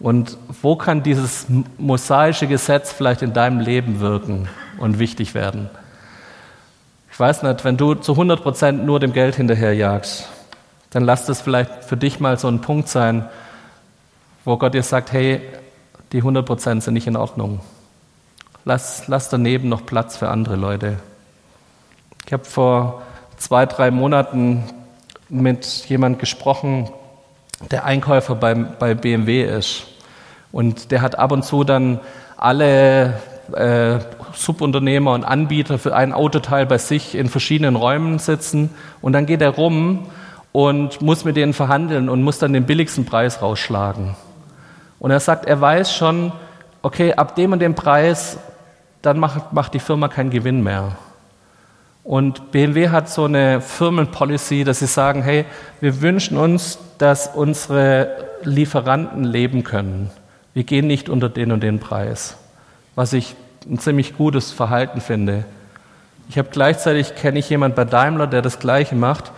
Und 0.00 0.36
wo 0.62 0.76
kann 0.76 1.02
dieses 1.02 1.46
mosaische 1.76 2.46
Gesetz 2.46 2.92
vielleicht 2.92 3.22
in 3.22 3.32
deinem 3.32 3.60
Leben 3.60 4.00
wirken 4.00 4.48
und 4.78 4.98
wichtig 4.98 5.34
werden? 5.34 5.68
Ich 7.10 7.18
weiß 7.18 7.42
nicht, 7.42 7.64
wenn 7.64 7.76
du 7.76 7.94
zu 7.94 8.12
100 8.12 8.42
Prozent 8.42 8.86
nur 8.86 9.00
dem 9.00 9.12
Geld 9.12 9.34
hinterherjagst, 9.34 10.28
dann 10.90 11.04
lass 11.04 11.26
das 11.26 11.40
vielleicht 11.40 11.84
für 11.84 11.96
dich 11.96 12.20
mal 12.20 12.38
so 12.38 12.48
ein 12.48 12.60
Punkt 12.60 12.88
sein, 12.88 13.28
wo 14.44 14.56
Gott 14.56 14.74
dir 14.74 14.84
sagt, 14.84 15.12
hey, 15.12 15.40
die 16.12 16.18
100 16.18 16.46
Prozent 16.46 16.82
sind 16.82 16.94
nicht 16.94 17.06
in 17.08 17.16
Ordnung. 17.16 17.60
Lass, 18.64 19.08
lass 19.08 19.28
daneben 19.28 19.68
noch 19.68 19.84
Platz 19.84 20.16
für 20.16 20.28
andere 20.28 20.56
Leute. 20.56 20.98
Ich 22.26 22.32
habe 22.32 22.44
vor 22.44 23.02
zwei, 23.36 23.66
drei 23.66 23.90
Monaten 23.90 24.64
mit 25.28 25.66
jemand 25.88 26.18
gesprochen, 26.18 26.88
der 27.70 27.84
Einkäufer 27.84 28.34
bei, 28.34 28.54
bei 28.54 28.94
BMW 28.94 29.44
ist. 29.44 29.86
Und 30.52 30.90
der 30.90 31.02
hat 31.02 31.18
ab 31.18 31.32
und 31.32 31.44
zu 31.44 31.64
dann 31.64 32.00
alle 32.36 33.20
äh, 33.52 33.98
Subunternehmer 34.34 35.12
und 35.12 35.24
Anbieter 35.24 35.78
für 35.78 35.94
ein 35.94 36.12
Autoteil 36.12 36.66
bei 36.66 36.78
sich 36.78 37.14
in 37.14 37.28
verschiedenen 37.28 37.76
Räumen 37.76 38.18
sitzen. 38.18 38.70
Und 39.00 39.12
dann 39.12 39.26
geht 39.26 39.42
er 39.42 39.50
rum 39.50 40.06
und 40.52 41.02
muss 41.02 41.24
mit 41.24 41.36
denen 41.36 41.52
verhandeln 41.52 42.08
und 42.08 42.22
muss 42.22 42.38
dann 42.38 42.52
den 42.52 42.64
billigsten 42.64 43.04
Preis 43.04 43.42
rausschlagen. 43.42 44.14
Und 44.98 45.10
er 45.10 45.20
sagt, 45.20 45.46
er 45.46 45.60
weiß 45.60 45.94
schon, 45.94 46.32
okay, 46.82 47.14
ab 47.14 47.34
dem 47.34 47.52
und 47.52 47.60
dem 47.60 47.74
Preis, 47.74 48.38
dann 49.02 49.18
macht, 49.18 49.52
macht 49.52 49.74
die 49.74 49.78
Firma 49.78 50.08
keinen 50.08 50.30
Gewinn 50.30 50.62
mehr. 50.62 50.96
Und 52.08 52.52
BMW 52.52 52.88
hat 52.88 53.10
so 53.10 53.26
eine 53.26 53.60
Firmenpolicy, 53.60 54.64
dass 54.64 54.78
sie 54.78 54.86
sagen, 54.86 55.22
hey, 55.22 55.44
wir 55.82 56.00
wünschen 56.00 56.38
uns, 56.38 56.78
dass 56.96 57.28
unsere 57.28 58.08
Lieferanten 58.44 59.24
leben 59.24 59.62
können. 59.62 60.10
Wir 60.54 60.64
gehen 60.64 60.86
nicht 60.86 61.10
unter 61.10 61.28
den 61.28 61.52
und 61.52 61.62
den 61.62 61.80
Preis, 61.80 62.38
was 62.94 63.12
ich 63.12 63.36
ein 63.68 63.78
ziemlich 63.78 64.16
gutes 64.16 64.52
Verhalten 64.52 65.02
finde. 65.02 65.44
Ich 66.30 66.38
habe 66.38 66.48
gleichzeitig 66.50 67.14
kenne 67.14 67.40
ich 67.40 67.50
jemand 67.50 67.74
bei 67.74 67.84
Daimler, 67.84 68.26
der 68.26 68.40
das 68.40 68.58
Gleiche 68.58 68.94
macht. 68.94 69.30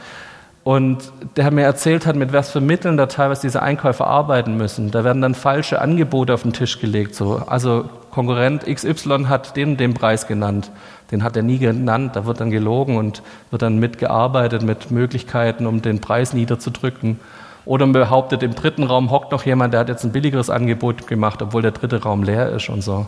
Und 0.63 1.13
der 1.37 1.51
mir 1.51 1.63
erzählt 1.63 2.07
hat, 2.07 2.15
mit 2.15 2.33
was 2.33 2.53
für 2.53 2.61
Mitteln 2.61 2.97
da 2.97 3.07
teilweise 3.07 3.43
diese 3.43 3.63
Einkäufer 3.63 4.07
arbeiten 4.07 4.57
müssen. 4.57 4.93
Da 4.93 5.03
werden 5.03 5.23
dann 5.23 5.35
falsche 5.35 5.81
Angebote 5.81 6.35
auf 6.35 6.43
den 6.43 6.53
Tisch 6.53 6.79
gelegt. 6.79 7.17
So. 7.17 7.43
Also 7.47 7.89
Konkurrent 8.11 8.67
XY 8.67 9.25
hat 9.27 9.57
den 9.57 9.77
den 9.77 9.95
Preis 9.95 10.27
genannt. 10.27 10.71
Den 11.11 11.25
hat 11.25 11.37
er 11.37 11.43
nie 11.43 11.59
genannt. 11.59 12.15
Da 12.15 12.25
wird 12.25 12.41
dann 12.41 12.51
gelogen 12.51 12.97
und 12.97 13.23
wird 13.51 13.63
dann 13.63 13.79
mitgearbeitet 13.79 14.63
mit 14.63 14.91
Möglichkeiten, 14.91 15.67
um 15.67 15.83
den 15.83 16.01
Preis 16.01 16.33
niederzudrücken. 16.33 17.19
Oder 17.65 17.87
man 17.87 17.93
behauptet, 17.93 18.43
im 18.43 18.55
dritten 18.55 18.85
Raum 18.85 19.11
hockt 19.11 19.33
noch 19.33 19.45
jemand, 19.45 19.75
der 19.75 19.81
hat 19.81 19.89
jetzt 19.89 20.05
ein 20.05 20.13
billigeres 20.13 20.51
Angebot 20.51 21.07
gemacht, 21.07 21.43
obwohl 21.43 21.63
der 21.63 21.73
dritte 21.73 22.03
Raum 22.03 22.23
leer 22.23 22.51
ist 22.51 22.69
und 22.69 22.83
so. 22.83 23.07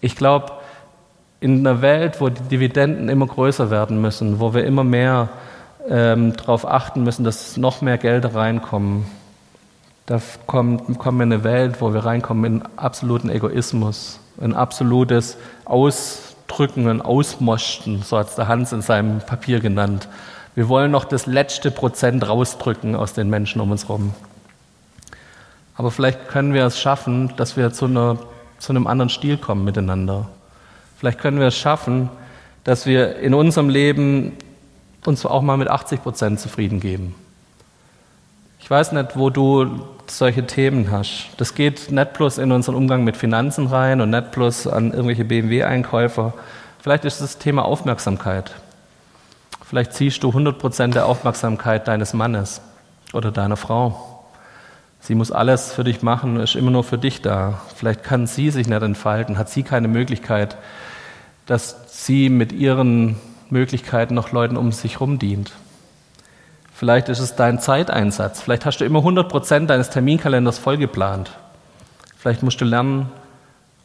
Ich 0.00 0.16
glaube, 0.16 0.52
in 1.40 1.66
einer 1.66 1.80
Welt, 1.80 2.20
wo 2.20 2.28
die 2.28 2.42
Dividenden 2.42 3.08
immer 3.08 3.26
größer 3.26 3.70
werden 3.70 4.00
müssen, 4.00 4.40
wo 4.40 4.54
wir 4.54 4.64
immer 4.64 4.84
mehr 4.84 5.28
ähm, 5.88 6.36
darauf 6.36 6.66
achten 6.66 7.04
müssen, 7.04 7.24
dass 7.24 7.56
noch 7.56 7.80
mehr 7.80 7.96
Gelder 7.96 8.34
reinkommen. 8.34 9.06
Da 10.06 10.20
kommt, 10.46 10.98
kommen 10.98 11.18
wir 11.18 11.24
in 11.24 11.32
eine 11.32 11.44
Welt, 11.44 11.80
wo 11.80 11.94
wir 11.94 12.04
reinkommen 12.04 12.44
in 12.44 12.62
absoluten 12.76 13.30
Egoismus, 13.30 14.20
in 14.40 14.54
absolutes 14.54 15.36
Ausdrücken 15.64 16.29
und 16.58 17.00
Ausmosten, 17.00 18.02
so 18.02 18.18
hat 18.18 18.28
es 18.28 18.34
der 18.34 18.48
Hans 18.48 18.72
in 18.72 18.82
seinem 18.82 19.20
Papier 19.20 19.60
genannt. 19.60 20.08
Wir 20.54 20.68
wollen 20.68 20.90
noch 20.90 21.04
das 21.04 21.26
letzte 21.26 21.70
Prozent 21.70 22.28
rausdrücken 22.28 22.94
aus 22.94 23.12
den 23.12 23.30
Menschen 23.30 23.60
um 23.60 23.70
uns 23.70 23.84
herum. 23.84 24.14
Aber 25.76 25.90
vielleicht 25.90 26.28
können 26.28 26.52
wir 26.52 26.66
es 26.66 26.78
schaffen, 26.78 27.32
dass 27.36 27.56
wir 27.56 27.72
zu, 27.72 27.86
einer, 27.86 28.18
zu 28.58 28.72
einem 28.72 28.86
anderen 28.86 29.08
Stil 29.08 29.38
kommen 29.38 29.64
miteinander. 29.64 30.28
Vielleicht 30.98 31.18
können 31.18 31.38
wir 31.38 31.46
es 31.46 31.56
schaffen, 31.56 32.10
dass 32.64 32.84
wir 32.84 33.16
in 33.16 33.32
unserem 33.32 33.70
Leben 33.70 34.32
uns 35.06 35.24
auch 35.24 35.40
mal 35.40 35.56
mit 35.56 35.68
80 35.68 36.02
Prozent 36.02 36.40
zufrieden 36.40 36.80
geben. 36.80 37.14
Ich 38.60 38.70
weiß 38.70 38.92
nicht, 38.92 39.16
wo 39.16 39.30
du 39.30 39.80
solche 40.06 40.46
Themen 40.46 40.90
hast. 40.90 41.28
Das 41.38 41.54
geht 41.54 41.90
nicht 41.90 42.12
bloß 42.12 42.38
in 42.38 42.52
unseren 42.52 42.74
Umgang 42.74 43.04
mit 43.04 43.16
Finanzen 43.16 43.66
rein 43.66 44.00
und 44.00 44.10
nicht 44.10 44.30
bloß 44.32 44.66
an 44.66 44.92
irgendwelche 44.92 45.24
BMW-Einkäufer. 45.24 46.34
Vielleicht 46.80 47.04
ist 47.04 47.20
das 47.20 47.38
Thema 47.38 47.64
Aufmerksamkeit. 47.64 48.52
Vielleicht 49.64 49.92
ziehst 49.92 50.22
du 50.22 50.28
100 50.28 50.58
Prozent 50.58 50.94
der 50.94 51.06
Aufmerksamkeit 51.06 51.86
deines 51.86 52.12
Mannes 52.12 52.60
oder 53.12 53.30
deiner 53.30 53.56
Frau. 53.56 54.24
Sie 55.00 55.14
muss 55.14 55.32
alles 55.32 55.72
für 55.72 55.84
dich 55.84 56.02
machen, 56.02 56.38
ist 56.38 56.56
immer 56.56 56.70
nur 56.70 56.84
für 56.84 56.98
dich 56.98 57.22
da. 57.22 57.60
Vielleicht 57.74 58.04
kann 58.04 58.26
sie 58.26 58.50
sich 58.50 58.68
nicht 58.68 58.82
entfalten, 58.82 59.38
hat 59.38 59.48
sie 59.48 59.62
keine 59.62 59.88
Möglichkeit, 59.88 60.56
dass 61.46 61.76
sie 61.88 62.28
mit 62.28 62.52
ihren 62.52 63.16
Möglichkeiten 63.48 64.14
noch 64.14 64.32
Leuten 64.32 64.56
um 64.56 64.72
sich 64.72 64.94
herum 64.94 65.18
dient. 65.18 65.52
Vielleicht 66.80 67.10
ist 67.10 67.18
es 67.18 67.36
dein 67.36 67.58
Zeiteinsatz. 67.58 68.40
Vielleicht 68.40 68.64
hast 68.64 68.78
du 68.78 68.86
immer 68.86 69.00
100 69.00 69.28
Prozent 69.28 69.68
deines 69.68 69.90
Terminkalenders 69.90 70.58
vollgeplant. 70.58 71.30
Vielleicht 72.16 72.42
musst 72.42 72.58
du 72.62 72.64
lernen, 72.64 73.10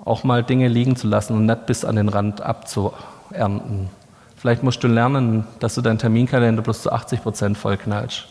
auch 0.05 0.23
mal 0.23 0.43
Dinge 0.43 0.69
liegen 0.69 0.95
zu 0.95 1.05
lassen 1.07 1.33
und 1.33 1.45
nicht 1.45 1.65
bis 1.65 1.83
an 1.83 1.97
den 1.97 2.07
Rand 2.07 2.39
abzuernten. 2.39 3.89
Vielleicht 4.37 4.63
musst 4.63 4.81
du 4.81 4.87
lernen, 4.87 5.45
dass 5.59 5.75
du 5.75 5.81
deinen 5.81 5.97
Terminkalender 5.97 6.61
bloß 6.61 6.83
zu 6.83 6.91
80 6.93 7.21
Prozent 7.21 7.57
vollknallst 7.57 8.27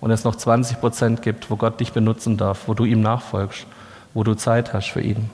und 0.00 0.10
es 0.10 0.24
noch 0.24 0.34
20 0.34 0.80
Prozent 0.80 1.22
gibt, 1.22 1.48
wo 1.48 1.54
Gott 1.54 1.78
dich 1.78 1.92
benutzen 1.92 2.36
darf, 2.36 2.66
wo 2.66 2.74
du 2.74 2.86
ihm 2.86 3.00
nachfolgst, 3.00 3.66
wo 4.14 4.24
du 4.24 4.34
Zeit 4.34 4.74
hast 4.74 4.88
für 4.88 5.00
ihn. 5.00 5.30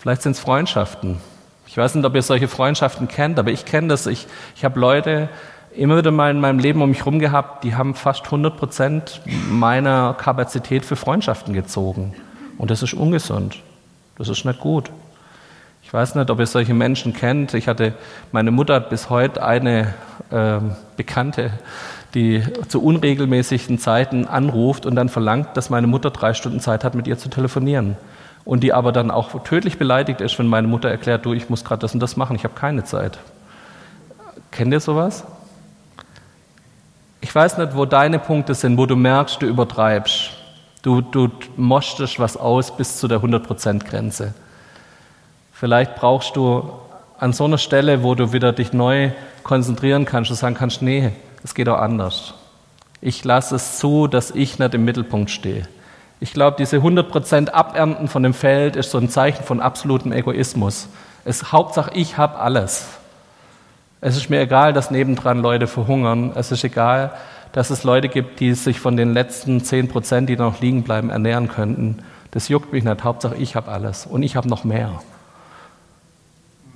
Vielleicht 0.00 0.22
sind 0.22 0.32
es 0.32 0.40
Freundschaften, 0.40 1.20
ich 1.70 1.76
weiß 1.76 1.94
nicht, 1.94 2.04
ob 2.04 2.16
ihr 2.16 2.22
solche 2.22 2.48
Freundschaften 2.48 3.06
kennt, 3.06 3.38
aber 3.38 3.52
ich 3.52 3.64
kenne 3.64 3.86
das. 3.86 4.08
Ich, 4.08 4.26
ich 4.56 4.64
habe 4.64 4.80
Leute 4.80 5.28
immer 5.74 5.96
wieder 5.96 6.10
mal 6.10 6.30
in 6.30 6.40
meinem 6.40 6.58
Leben 6.58 6.82
um 6.82 6.90
mich 6.90 7.00
herum 7.00 7.18
gehabt, 7.18 7.64
die 7.64 7.74
haben 7.74 7.94
fast 7.94 8.24
100 8.24 8.56
Prozent 8.56 9.20
meiner 9.50 10.14
Kapazität 10.14 10.84
für 10.84 10.96
Freundschaften 10.96 11.54
gezogen. 11.54 12.14
Und 12.58 12.70
das 12.70 12.82
ist 12.82 12.94
ungesund. 12.94 13.58
Das 14.18 14.28
ist 14.28 14.44
nicht 14.44 14.60
gut. 14.60 14.90
Ich 15.82 15.92
weiß 15.92 16.14
nicht, 16.14 16.30
ob 16.30 16.38
ihr 16.38 16.46
solche 16.46 16.74
Menschen 16.74 17.14
kennt. 17.14 17.54
Ich 17.54 17.66
hatte, 17.66 17.94
meine 18.32 18.50
Mutter 18.50 18.74
hat 18.74 18.90
bis 18.90 19.10
heute 19.10 19.42
eine 19.42 19.94
äh, 20.30 20.58
Bekannte, 20.96 21.50
die 22.14 22.42
zu 22.68 22.82
unregelmäßigen 22.82 23.78
Zeiten 23.78 24.26
anruft 24.26 24.86
und 24.86 24.94
dann 24.94 25.08
verlangt, 25.08 25.56
dass 25.56 25.70
meine 25.70 25.86
Mutter 25.86 26.10
drei 26.10 26.34
Stunden 26.34 26.60
Zeit 26.60 26.84
hat, 26.84 26.94
mit 26.94 27.06
ihr 27.06 27.18
zu 27.18 27.28
telefonieren 27.28 27.96
und 28.44 28.62
die 28.62 28.72
aber 28.72 28.92
dann 28.92 29.10
auch 29.10 29.42
tödlich 29.44 29.78
beleidigt 29.78 30.20
ist, 30.20 30.38
wenn 30.38 30.46
meine 30.46 30.68
Mutter 30.68 30.88
erklärt, 30.88 31.24
du, 31.24 31.32
ich 31.32 31.48
muss 31.48 31.64
gerade 31.64 31.80
das 31.80 31.94
und 31.94 32.00
das 32.00 32.16
machen, 32.16 32.36
ich 32.36 32.44
habe 32.44 32.54
keine 32.54 32.84
Zeit. 32.84 33.18
Kennt 34.50 34.72
ihr 34.72 34.80
sowas? 34.80 35.24
Ich 37.30 37.34
weiß 37.36 37.58
nicht, 37.58 37.76
wo 37.76 37.84
deine 37.84 38.18
Punkte 38.18 38.56
sind, 38.56 38.76
wo 38.76 38.86
du 38.86 38.96
merkst, 38.96 39.40
du 39.40 39.46
übertreibst. 39.46 40.30
Du, 40.82 41.00
du 41.00 41.28
mochtest 41.56 42.18
was 42.18 42.36
aus 42.36 42.76
bis 42.76 42.98
zu 42.98 43.06
der 43.06 43.20
100%-Grenze. 43.20 44.34
Vielleicht 45.52 45.94
brauchst 45.94 46.34
du 46.34 46.68
an 47.20 47.32
so 47.32 47.44
einer 47.44 47.58
Stelle, 47.58 48.02
wo 48.02 48.16
du 48.16 48.32
wieder 48.32 48.52
dich 48.52 48.72
neu 48.72 49.12
konzentrieren 49.44 50.06
kannst 50.06 50.32
und 50.32 50.38
sagen 50.38 50.56
kannst, 50.56 50.82
nee, 50.82 51.12
es 51.44 51.54
geht 51.54 51.68
auch 51.68 51.78
anders. 51.78 52.34
Ich 53.00 53.22
lasse 53.22 53.54
es 53.54 53.78
zu, 53.78 54.08
dass 54.08 54.32
ich 54.32 54.58
nicht 54.58 54.74
im 54.74 54.84
Mittelpunkt 54.84 55.30
stehe. 55.30 55.68
Ich 56.18 56.32
glaube, 56.32 56.56
diese 56.58 56.78
100% 56.78 57.50
Abernten 57.50 58.08
von 58.08 58.24
dem 58.24 58.34
Feld 58.34 58.74
ist 58.74 58.90
so 58.90 58.98
ein 58.98 59.08
Zeichen 59.08 59.44
von 59.44 59.60
absolutem 59.60 60.10
Egoismus. 60.10 60.88
Es 61.24 61.52
Hauptsache, 61.52 61.92
ich 61.94 62.16
habe 62.16 62.40
alles. 62.40 62.99
Es 64.00 64.16
ist 64.16 64.30
mir 64.30 64.40
egal, 64.40 64.72
dass 64.72 64.90
nebendran 64.90 65.40
Leute 65.40 65.66
verhungern. 65.66 66.32
Es 66.34 66.52
ist 66.52 66.64
egal, 66.64 67.12
dass 67.52 67.70
es 67.70 67.84
Leute 67.84 68.08
gibt, 68.08 68.40
die 68.40 68.54
sich 68.54 68.80
von 68.80 68.96
den 68.96 69.12
letzten 69.12 69.58
10%, 69.58 70.26
die 70.26 70.36
noch 70.36 70.60
liegen 70.60 70.84
bleiben, 70.84 71.10
ernähren 71.10 71.48
könnten. 71.48 71.98
Das 72.30 72.48
juckt 72.48 72.72
mich 72.72 72.84
nicht. 72.84 73.04
Hauptsache, 73.04 73.36
ich 73.36 73.56
habe 73.56 73.70
alles. 73.70 74.06
Und 74.06 74.22
ich 74.22 74.36
habe 74.36 74.48
noch 74.48 74.64
mehr. 74.64 75.02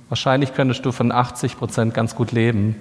Wahrscheinlich 0.09 0.53
könntest 0.53 0.85
du 0.85 0.91
von 0.91 1.11
80% 1.11 1.91
ganz 1.91 2.15
gut 2.15 2.31
leben. 2.31 2.75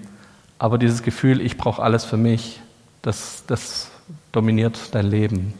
Aber 0.58 0.76
dieses 0.76 1.02
Gefühl, 1.02 1.40
ich 1.40 1.56
brauche 1.56 1.82
alles 1.82 2.04
für 2.04 2.16
mich, 2.16 2.60
das, 3.02 3.44
das 3.46 3.90
dominiert 4.32 4.78
dein 4.92 5.06
Leben. 5.06 5.54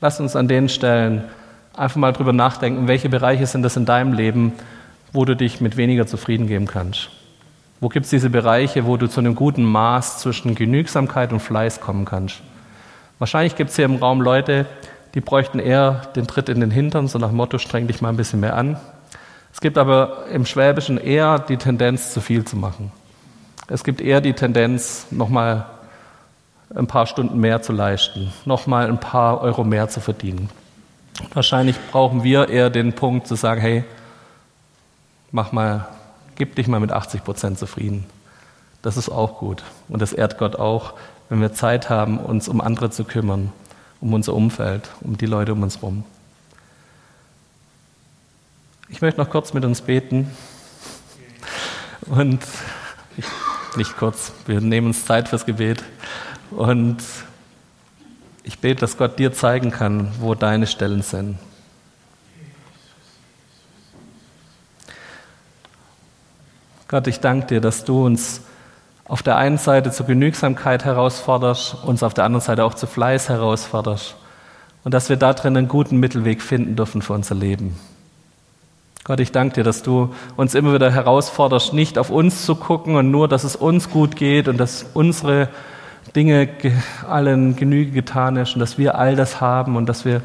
Lass 0.00 0.20
uns 0.20 0.36
an 0.36 0.48
den 0.48 0.68
Stellen 0.68 1.24
einfach 1.74 1.96
mal 1.96 2.12
drüber 2.12 2.32
nachdenken, 2.32 2.88
welche 2.88 3.08
Bereiche 3.08 3.46
sind 3.46 3.62
das 3.62 3.76
in 3.76 3.84
deinem 3.84 4.12
Leben, 4.12 4.52
wo 5.12 5.24
du 5.24 5.36
dich 5.36 5.60
mit 5.60 5.76
weniger 5.76 6.06
zufrieden 6.06 6.46
geben 6.46 6.66
kannst. 6.66 7.10
Wo 7.80 7.88
gibt 7.88 8.04
es 8.04 8.10
diese 8.10 8.30
Bereiche, 8.30 8.86
wo 8.86 8.96
du 8.96 9.08
zu 9.08 9.20
einem 9.20 9.34
guten 9.34 9.64
Maß 9.64 10.18
zwischen 10.18 10.54
Genügsamkeit 10.54 11.32
und 11.32 11.40
Fleiß 11.40 11.80
kommen 11.80 12.04
kannst? 12.04 12.40
Wahrscheinlich 13.18 13.54
gibt 13.54 13.70
es 13.70 13.76
hier 13.76 13.84
im 13.84 13.96
Raum 13.96 14.20
Leute, 14.20 14.66
die 15.14 15.20
bräuchten 15.20 15.58
eher 15.58 16.02
den 16.16 16.26
Tritt 16.26 16.48
in 16.48 16.60
den 16.60 16.70
Hintern, 16.70 17.08
so 17.08 17.18
nach 17.18 17.32
Motto, 17.32 17.58
streng 17.58 17.86
dich 17.86 18.00
mal 18.00 18.10
ein 18.10 18.16
bisschen 18.16 18.40
mehr 18.40 18.56
an. 18.56 18.78
Es 19.52 19.60
gibt 19.60 19.78
aber 19.78 20.26
im 20.32 20.44
Schwäbischen 20.44 20.98
eher 20.98 21.38
die 21.38 21.56
Tendenz, 21.56 22.12
zu 22.12 22.20
viel 22.20 22.44
zu 22.44 22.56
machen. 22.56 22.92
Es 23.68 23.84
gibt 23.84 24.00
eher 24.00 24.20
die 24.20 24.32
Tendenz, 24.32 25.06
nochmal 25.10 25.66
ein 26.74 26.86
paar 26.86 27.06
Stunden 27.06 27.38
mehr 27.38 27.62
zu 27.62 27.72
leisten, 27.72 28.32
nochmal 28.44 28.88
ein 28.88 29.00
paar 29.00 29.40
Euro 29.40 29.64
mehr 29.64 29.88
zu 29.88 30.00
verdienen. 30.00 30.50
Wahrscheinlich 31.32 31.76
brauchen 31.90 32.22
wir 32.22 32.48
eher 32.48 32.70
den 32.70 32.92
Punkt 32.92 33.26
zu 33.26 33.34
sagen, 33.34 33.60
hey, 33.60 33.84
mach 35.32 35.52
mal, 35.52 35.86
gib 36.38 36.54
dich 36.54 36.68
mal 36.68 36.80
mit 36.80 36.92
80 36.92 37.24
Prozent 37.24 37.58
zufrieden. 37.58 38.06
Das 38.80 38.96
ist 38.96 39.10
auch 39.10 39.38
gut. 39.38 39.64
Und 39.88 40.00
das 40.00 40.12
ehrt 40.12 40.38
Gott 40.38 40.56
auch, 40.56 40.94
wenn 41.28 41.40
wir 41.40 41.52
Zeit 41.52 41.90
haben, 41.90 42.18
uns 42.18 42.48
um 42.48 42.60
andere 42.60 42.90
zu 42.90 43.04
kümmern, 43.04 43.52
um 44.00 44.14
unser 44.14 44.34
Umfeld, 44.34 44.88
um 45.00 45.18
die 45.18 45.26
Leute 45.26 45.52
um 45.52 45.62
uns 45.62 45.76
herum. 45.76 46.04
Ich 48.88 49.02
möchte 49.02 49.20
noch 49.20 49.28
kurz 49.28 49.52
mit 49.52 49.64
uns 49.64 49.82
beten. 49.82 50.30
Und 52.06 52.40
ich, 53.16 53.26
nicht 53.76 53.96
kurz, 53.98 54.32
wir 54.46 54.60
nehmen 54.60 54.86
uns 54.86 55.04
Zeit 55.04 55.28
fürs 55.28 55.44
Gebet. 55.44 55.84
Und 56.52 57.02
ich 58.44 58.60
bete, 58.60 58.80
dass 58.80 58.96
Gott 58.96 59.18
dir 59.18 59.32
zeigen 59.34 59.70
kann, 59.70 60.12
wo 60.20 60.34
deine 60.34 60.66
Stellen 60.66 61.02
sind. 61.02 61.38
Gott, 66.88 67.06
ich 67.06 67.20
danke 67.20 67.46
dir, 67.46 67.60
dass 67.60 67.84
du 67.84 68.06
uns 68.06 68.40
auf 69.04 69.22
der 69.22 69.36
einen 69.36 69.58
Seite 69.58 69.90
zur 69.90 70.06
Genügsamkeit 70.06 70.86
herausforderst, 70.86 71.76
uns 71.84 72.02
auf 72.02 72.14
der 72.14 72.24
anderen 72.24 72.42
Seite 72.42 72.64
auch 72.64 72.72
zu 72.72 72.86
Fleiß 72.86 73.28
herausforderst 73.28 74.16
und 74.84 74.94
dass 74.94 75.10
wir 75.10 75.16
da 75.16 75.34
drin 75.34 75.54
einen 75.54 75.68
guten 75.68 75.98
Mittelweg 75.98 76.40
finden 76.40 76.76
dürfen 76.76 77.02
für 77.02 77.12
unser 77.12 77.34
Leben. 77.34 77.78
Gott, 79.04 79.20
ich 79.20 79.32
danke 79.32 79.56
dir, 79.56 79.64
dass 79.64 79.82
du 79.82 80.14
uns 80.36 80.54
immer 80.54 80.72
wieder 80.72 80.90
herausforderst, 80.90 81.74
nicht 81.74 81.98
auf 81.98 82.08
uns 82.08 82.46
zu 82.46 82.54
gucken 82.54 82.96
und 82.96 83.10
nur, 83.10 83.28
dass 83.28 83.44
es 83.44 83.54
uns 83.54 83.90
gut 83.90 84.16
geht 84.16 84.48
und 84.48 84.56
dass 84.56 84.86
unsere 84.94 85.50
Dinge 86.16 86.48
allen 87.06 87.54
Genüge 87.56 87.90
getan 87.90 88.36
ist 88.36 88.54
und 88.54 88.60
dass 88.60 88.78
wir 88.78 88.94
all 88.94 89.14
das 89.14 89.42
haben 89.42 89.76
und 89.76 89.90
dass 89.90 90.06
wir 90.06 90.22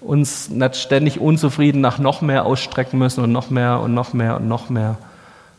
uns 0.00 0.48
nicht 0.48 0.76
ständig 0.76 1.18
unzufrieden 1.18 1.80
nach 1.80 1.98
noch 1.98 2.20
mehr 2.20 2.44
ausstrecken 2.44 3.00
müssen 3.00 3.24
und 3.24 3.32
noch 3.32 3.50
mehr 3.50 3.80
und 3.80 3.94
noch 3.94 4.12
mehr 4.12 4.36
und 4.36 4.46
noch 4.46 4.70
mehr, 4.70 4.96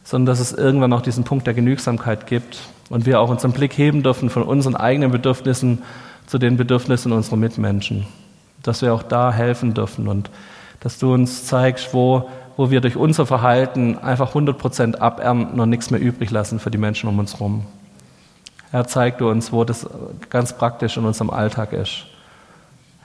sondern 0.06 0.28
dass 0.28 0.40
es 0.40 0.54
irgendwann 0.54 0.94
auch 0.94 1.02
diesen 1.02 1.26
Punkt 1.26 1.48
der 1.48 1.54
Genügsamkeit 1.54 2.28
gibt 2.28 2.60
und 2.90 3.06
wir 3.06 3.20
auch 3.20 3.30
unseren 3.30 3.52
Blick 3.52 3.78
heben 3.78 4.04
dürfen 4.04 4.30
von 4.30 4.44
unseren 4.44 4.76
eigenen 4.76 5.12
Bedürfnissen 5.12 5.82
zu 6.28 6.38
den 6.38 6.56
Bedürfnissen 6.56 7.12
unserer 7.12 7.36
Mitmenschen, 7.36 8.06
dass 8.64 8.82
wir 8.82 8.94
auch 8.94 9.04
da 9.04 9.34
helfen 9.34 9.74
dürfen 9.74 10.08
und 10.08 10.30
dass 10.80 11.00
du 11.00 11.14
uns 11.14 11.46
zeigst, 11.46 11.94
wo, 11.94 12.30
wo 12.56 12.70
wir 12.70 12.82
durch 12.82 12.96
unser 12.96 13.26
Verhalten 13.26 13.98
einfach 13.98 14.30
100 14.30 14.58
Prozent 14.58 15.02
abernten 15.02 15.60
und 15.60 15.70
nichts 15.70 15.90
mehr 15.90 16.00
übrig 16.00 16.30
lassen 16.30 16.60
für 16.60 16.70
die 16.72 16.78
Menschen 16.78 17.10
um 17.10 17.18
uns 17.18 17.34
herum. 17.34 17.66
Herr, 18.70 18.86
zeig 18.86 19.18
du 19.18 19.30
uns, 19.30 19.52
wo 19.52 19.64
das 19.64 19.88
ganz 20.30 20.54
praktisch 20.54 20.98
in 20.98 21.06
unserem 21.06 21.32
Alltag 21.32 21.74
ist. 21.74 22.06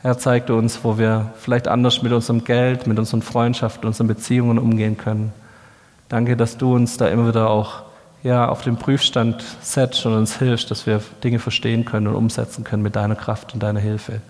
Herr, 0.02 0.18
zeig 0.18 0.46
du 0.46 0.56
uns, 0.56 0.80
wo 0.82 0.98
wir 0.98 1.30
vielleicht 1.38 1.68
anders 1.68 2.02
mit 2.02 2.12
unserem 2.12 2.44
Geld, 2.44 2.86
mit 2.86 2.98
unseren 2.98 3.22
Freundschaften, 3.22 3.86
unseren 3.86 4.06
Beziehungen 4.06 4.58
umgehen 4.58 4.98
können. 4.98 5.32
Danke, 6.11 6.37
dass 6.37 6.59
du 6.59 6.75
uns 6.75 6.96
da 6.96 7.07
immer 7.07 7.29
wieder 7.29 7.49
auch 7.49 7.83
ja, 8.25 8.49
auf 8.49 8.62
den 8.62 8.77
Prüfstand 8.77 9.44
setzt 9.62 10.05
und 10.05 10.12
uns 10.12 10.37
hilfst, 10.40 10.68
dass 10.68 10.85
wir 10.85 11.01
Dinge 11.23 11.38
verstehen 11.38 11.85
können 11.85 12.09
und 12.09 12.16
umsetzen 12.16 12.64
können 12.64 12.83
mit 12.83 12.96
deiner 12.96 13.14
Kraft 13.14 13.55
und 13.55 13.62
deiner 13.62 13.79
Hilfe. 13.79 14.20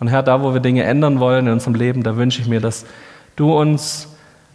Und 0.00 0.08
Herr, 0.08 0.22
da 0.22 0.42
wo 0.42 0.54
wir 0.54 0.60
Dinge 0.60 0.84
ändern 0.84 1.20
wollen 1.20 1.48
in 1.48 1.52
unserem 1.52 1.74
Leben, 1.74 2.02
da 2.02 2.16
wünsche 2.16 2.40
ich 2.40 2.48
mir, 2.48 2.62
dass 2.62 2.86
du 3.36 3.52
uns 3.52 4.08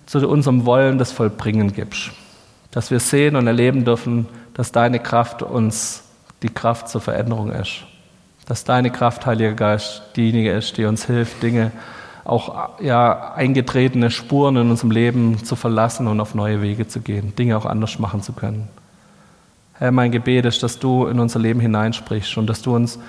zu 0.08 0.28
unserem 0.28 0.66
Wollen 0.66 0.98
das 0.98 1.12
Vollbringen 1.12 1.74
gibst. 1.74 2.10
Dass 2.72 2.90
wir 2.90 3.00
sehen 3.00 3.36
und 3.36 3.46
erleben 3.46 3.86
dürfen, 3.86 4.28
dass 4.56 4.72
deine 4.72 5.00
Kraft 5.00 5.44
uns 5.44 6.06
die 6.42 6.50
Kraft 6.50 6.90
zur 6.90 7.02
Veränderung 7.02 7.52
ist. 7.52 7.84
Dass 8.48 8.64
deine 8.64 8.90
Kraft, 8.90 9.28
Heiliger 9.28 9.54
Geist, 9.54 10.02
diejenige 10.16 10.54
ist, 10.54 10.76
die 10.78 10.86
uns 10.86 11.06
hilft, 11.06 11.44
Dinge, 11.44 11.72
auch 12.24 12.80
ja, 12.82 13.34
eingetretene 13.34 14.12
Spuren 14.12 14.58
in 14.58 14.70
unserem 14.70 14.92
Leben 14.92 15.44
zu 15.44 15.56
verlassen 15.56 16.08
und 16.08 16.20
auf 16.20 16.36
neue 16.36 16.62
Wege 16.62 16.88
zu 16.88 17.02
gehen, 17.02 17.36
Dinge 17.36 17.58
auch 17.58 17.66
anders 17.66 18.00
machen 18.00 18.22
zu 18.22 18.34
können. 18.34 18.68
Herr, 19.74 19.92
mein 19.92 20.12
Gebet 20.12 20.46
ist, 20.46 20.62
dass 20.62 20.80
du 20.80 21.08
in 21.08 21.20
unser 21.20 21.40
Leben 21.40 21.60
hineinsprichst 21.60 22.38
und 22.38 22.48
dass 22.48 22.62
du 22.62 22.76
uns 22.76 23.00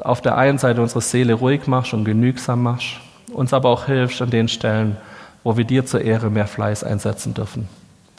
auf 0.00 0.22
der 0.22 0.38
einen 0.38 0.58
Seite 0.58 0.80
unsere 0.80 1.02
Seele 1.02 1.34
ruhig 1.34 1.66
machst 1.66 1.92
und 1.92 2.04
genügsam 2.04 2.62
machst, 2.62 3.00
uns 3.32 3.52
aber 3.52 3.68
auch 3.68 3.86
hilfst 3.86 4.22
an 4.22 4.30
den 4.30 4.48
Stellen, 4.48 4.96
wo 5.44 5.56
wir 5.56 5.64
dir 5.64 5.84
zur 5.84 6.00
Ehre 6.00 6.30
mehr 6.30 6.46
Fleiß 6.46 6.84
einsetzen 6.84 7.34
dürfen. 7.34 7.68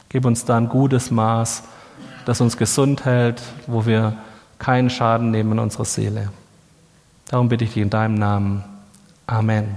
Gib 0.08 0.24
uns 0.24 0.44
da 0.44 0.56
ein 0.56 0.68
gutes 0.68 1.10
Maß 1.10 1.64
das 2.24 2.40
uns 2.40 2.56
gesund 2.56 3.04
hält, 3.04 3.42
wo 3.66 3.86
wir 3.86 4.16
keinen 4.58 4.90
Schaden 4.90 5.30
nehmen 5.30 5.52
in 5.52 5.58
unserer 5.58 5.84
Seele. 5.84 6.30
Darum 7.28 7.48
bitte 7.48 7.64
ich 7.64 7.74
dich 7.74 7.82
in 7.82 7.90
deinem 7.90 8.14
Namen. 8.14 8.64
Amen. 9.26 9.76